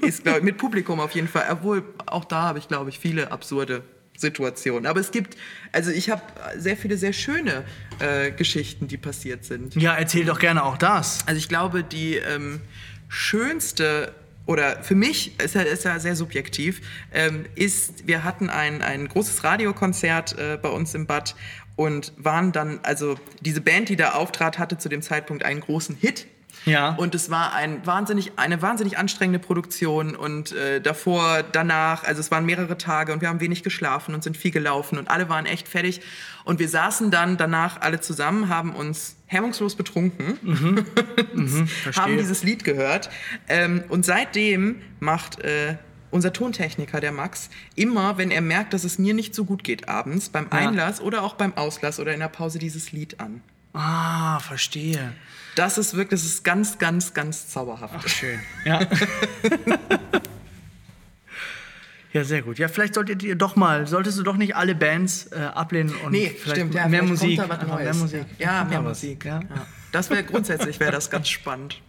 [0.07, 1.45] ist, glaube ich, mit Publikum auf jeden Fall.
[1.51, 3.83] Obwohl, auch da habe ich, glaube ich, viele absurde
[4.17, 4.85] Situationen.
[4.85, 5.37] Aber es gibt,
[5.71, 6.21] also ich habe
[6.57, 7.63] sehr viele sehr schöne
[7.99, 9.75] äh, Geschichten, die passiert sind.
[9.75, 11.25] ja, erzähl doch gerne auch das.
[11.27, 12.61] Also ich glaube, die ähm,
[13.07, 14.13] schönste
[14.45, 19.07] oder für mich ist ja, ist ja sehr subjektiv, ähm, ist, wir hatten ein, ein
[19.07, 21.35] großes Radiokonzert äh, bei uns im Bad
[21.75, 25.95] und waren dann, also diese Band, die da auftrat, hatte zu dem Zeitpunkt einen großen
[25.95, 26.27] Hit.
[26.65, 26.95] Ja.
[26.95, 32.31] Und es war ein wahnsinnig, eine wahnsinnig anstrengende Produktion und äh, davor, danach, also es
[32.31, 35.45] waren mehrere Tage und wir haben wenig geschlafen und sind viel gelaufen und alle waren
[35.45, 36.01] echt fertig.
[36.43, 40.39] Und wir saßen dann danach alle zusammen, haben uns hemmungslos betrunken,
[41.95, 43.09] haben dieses Lied gehört.
[43.47, 45.77] Ähm, und seitdem macht äh,
[46.11, 49.89] unser Tontechniker, der Max, immer, wenn er merkt, dass es mir nicht so gut geht
[49.89, 50.57] abends, beim Ja.
[50.59, 53.41] Einlass oder auch beim Auslass oder in der Pause dieses Lied an.
[53.73, 55.13] Ah, verstehe.
[55.55, 57.95] Das ist wirklich, das ist ganz, ganz, ganz zauberhaft.
[57.97, 58.39] Ach, schön.
[58.65, 58.81] Ja.
[62.13, 62.59] Ja, sehr gut.
[62.59, 66.13] Ja, vielleicht solltet ihr doch mal, solltest du doch nicht alle Bands äh, ablehnen und
[66.13, 67.37] Nee, vielleicht stimmt, ja, mehr vielleicht Musik.
[67.39, 67.83] Da was einfach Neues.
[67.83, 68.25] mehr Musik.
[68.39, 68.81] Ja, mehr.
[68.81, 69.25] Musik.
[69.25, 69.39] Ja.
[69.41, 69.67] Ja.
[69.91, 71.81] Das wäre grundsätzlich wäre das ganz spannend.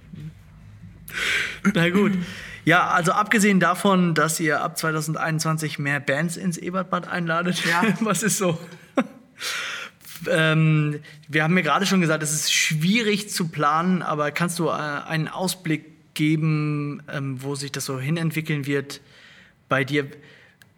[1.75, 2.11] Na gut.
[2.65, 7.85] Ja, also abgesehen davon, dass ihr ab 2021 mehr Bands ins Ebertbad einladet, Ja.
[8.01, 8.59] was ist so?
[10.29, 14.69] Ähm, wir haben mir gerade schon gesagt, es ist schwierig zu planen, aber kannst du
[14.69, 19.01] äh, einen Ausblick geben, ähm, wo sich das so hinentwickeln wird
[19.69, 20.07] bei dir?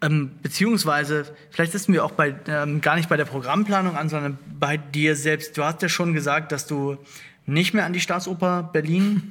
[0.01, 4.37] Ähm, beziehungsweise, vielleicht setzen wir auch bei, ähm, gar nicht bei der Programmplanung an, sondern
[4.59, 5.57] bei dir selbst.
[5.57, 6.97] Du hast ja schon gesagt, dass du
[7.49, 9.23] nicht mehr an die Staatsoper Berlin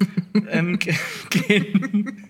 [0.51, 0.95] ähm, ge-
[1.31, 2.29] gehen,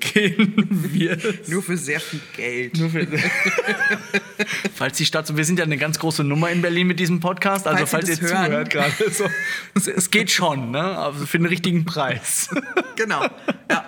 [0.00, 1.48] gehen wirst.
[1.48, 2.78] Nur für sehr viel Geld.
[2.78, 3.06] Nur für,
[4.74, 7.66] falls die Stadt, wir sind ja eine ganz große Nummer in Berlin mit diesem Podcast,
[7.66, 8.46] also falls, Falls ihr hören.
[8.46, 9.24] zuhört gerade, so,
[9.74, 10.82] es, es geht schon, ne?
[10.98, 12.48] Also für den richtigen Preis.
[12.96, 13.22] Genau.
[13.68, 13.84] Ja.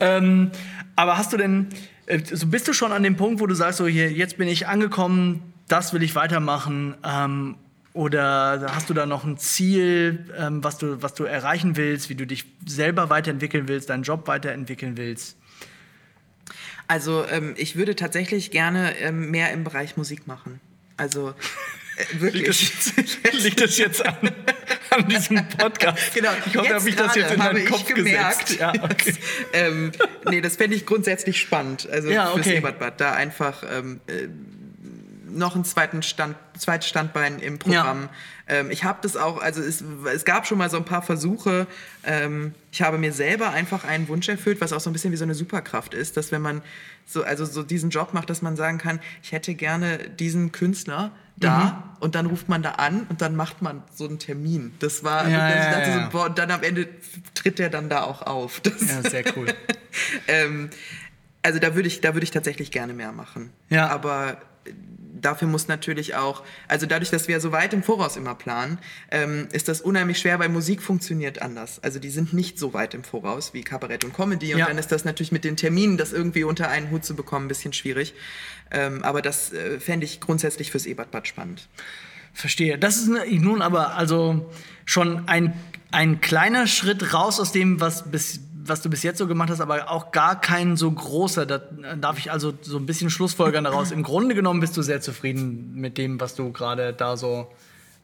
[0.00, 0.50] ähm,
[0.96, 1.66] aber hast du denn,
[2.06, 4.48] äh, so bist du schon an dem Punkt, wo du sagst, so hier, jetzt bin
[4.48, 7.56] ich angekommen, das will ich weitermachen, ähm,
[7.94, 12.16] oder hast du da noch ein Ziel, ähm, was, du, was du erreichen willst, wie
[12.16, 15.36] du dich selber weiterentwickeln willst, deinen Job weiterentwickeln willst?
[16.88, 20.60] Also ähm, ich würde tatsächlich gerne ähm, mehr im Bereich Musik machen.
[20.96, 21.34] Also äh,
[22.30, 23.18] Liegt das wirklich.
[23.22, 24.16] jetzt, liegt das jetzt an,
[24.90, 26.14] an diesem Podcast?
[26.14, 28.40] Genau, Ich hoffe, habe ich das jetzt in deinen Kopf gemerkt.
[28.46, 28.60] gesetzt.
[28.60, 29.14] Ja, okay.
[29.52, 29.92] ähm,
[30.28, 31.88] nee, das fände ich grundsätzlich spannend.
[31.90, 32.56] Also Ja, fürs okay.
[32.56, 34.26] Ebertbad, da einfach ähm, äh,
[35.34, 38.08] noch einen zweiten Stand, zweites Standbein im Programm.
[38.46, 39.82] Ähm, ich habe das auch, also es,
[40.14, 41.66] es gab schon mal so ein paar Versuche.
[42.04, 45.16] Ähm, ich habe mir selber einfach einen Wunsch erfüllt, was auch so ein bisschen wie
[45.16, 46.62] so eine Superkraft ist, dass wenn man
[47.06, 51.10] so, also so diesen Job macht, dass man sagen kann, ich hätte gerne diesen Künstler
[51.36, 51.72] da Mhm.
[52.00, 54.72] und dann ruft man da an und dann macht man so einen Termin.
[54.78, 56.04] Das war, Ja, ich ja, ja.
[56.04, 56.86] so, boah, und dann am Ende
[57.34, 58.60] tritt der dann da auch auf.
[58.60, 59.46] Das, Ja, sehr cool.
[60.28, 60.70] ähm,
[61.42, 63.50] also da würde ich, da würde ich tatsächlich gerne mehr machen.
[63.68, 63.88] Ja.
[63.88, 64.36] Aber
[65.20, 68.78] dafür muss natürlich auch, also dadurch, dass wir so weit im Voraus immer planen,
[69.10, 71.82] ähm, ist das unheimlich schwer, weil Musik funktioniert anders.
[71.82, 74.66] Also die sind nicht so weit im Voraus wie Kabarett und Comedy und Ja.
[74.66, 77.48] dann ist das natürlich mit den Terminen, das irgendwie unter einen Hut zu bekommen, ein
[77.48, 78.14] bisschen schwierig.
[78.70, 81.68] Ähm, aber das äh, fände ich grundsätzlich fürs Ebertbad spannend.
[82.32, 82.78] Verstehe.
[82.78, 84.50] Das ist ne- nun aber also
[84.84, 85.52] schon ein,
[85.92, 89.60] ein kleiner Schritt raus aus dem, was, bis, was du bis jetzt so gemacht hast,
[89.60, 91.46] aber auch gar kein so großer.
[91.46, 91.58] Da
[92.00, 93.90] darf ich also so ein bisschen schlussfolgern daraus.
[93.90, 97.52] Im Grunde genommen bist du sehr zufrieden mit dem, was du gerade da so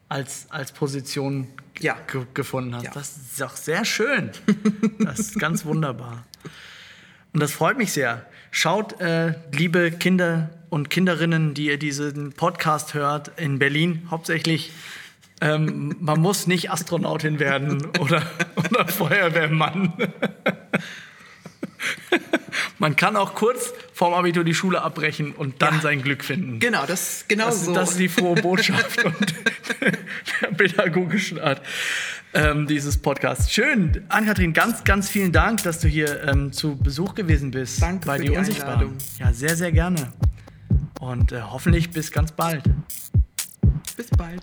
[0.09, 1.47] als, als Position
[1.79, 1.95] Ja.
[2.11, 2.83] ge gefunden hast.
[2.85, 2.91] Ja.
[2.93, 4.31] Das ist auch sehr schön.
[4.99, 6.25] Das ist ganz wunderbar.
[7.33, 8.25] Und das freut mich sehr.
[8.51, 14.71] Schaut, äh, liebe Kinder und Kinderinnen, die ihr diesen Podcast hört, in Berlin hauptsächlich.
[15.41, 18.21] Ähm, man muss nicht Astronautin werden oder,
[18.55, 19.93] oder Feuerwehrmann.
[22.77, 25.81] Man kann auch kurz vorm Abitur die Schule abbrechen und dann ja.
[25.81, 26.59] sein Glück finden.
[26.59, 27.73] Genau, das genau das, so.
[27.73, 29.35] Das ist die frohe Botschaft und
[30.41, 31.61] der pädagogischen Art
[32.33, 33.51] ähm, dieses Podcasts.
[33.51, 38.07] Schön, Ann-Kathrin, ganz, ganz vielen Dank, dass du hier ähm, zu Besuch gewesen bist Danke
[38.07, 38.73] bei für die, die Unsichtbaren.
[38.73, 38.97] Einladung.
[39.19, 40.11] Ja, sehr, sehr gerne.
[40.99, 42.63] Und äh, hoffentlich bis ganz bald.
[43.95, 44.41] Bis bald.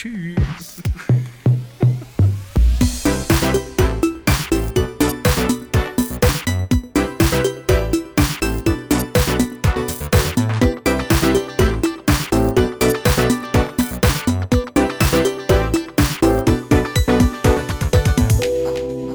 [0.00, 0.80] Tschüss.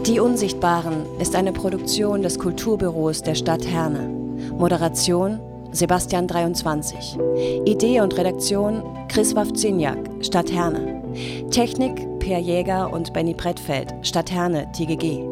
[0.06, 4.08] Die Unsichtbaren ist eine Produktion des Kulturbüros der Stadt Herne.
[4.52, 5.40] Moderation
[5.76, 7.18] Sebastian 23.
[7.66, 11.04] Idee und Redaktion Chris Wawczyniak, Stadt Herne.
[11.52, 15.28] Technik Per Jäger und Benny Brettfeld, Stadt Herne, TGG.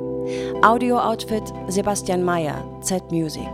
[0.62, 3.48] Audio-Outfit Sebastian Mayer, Z-Music.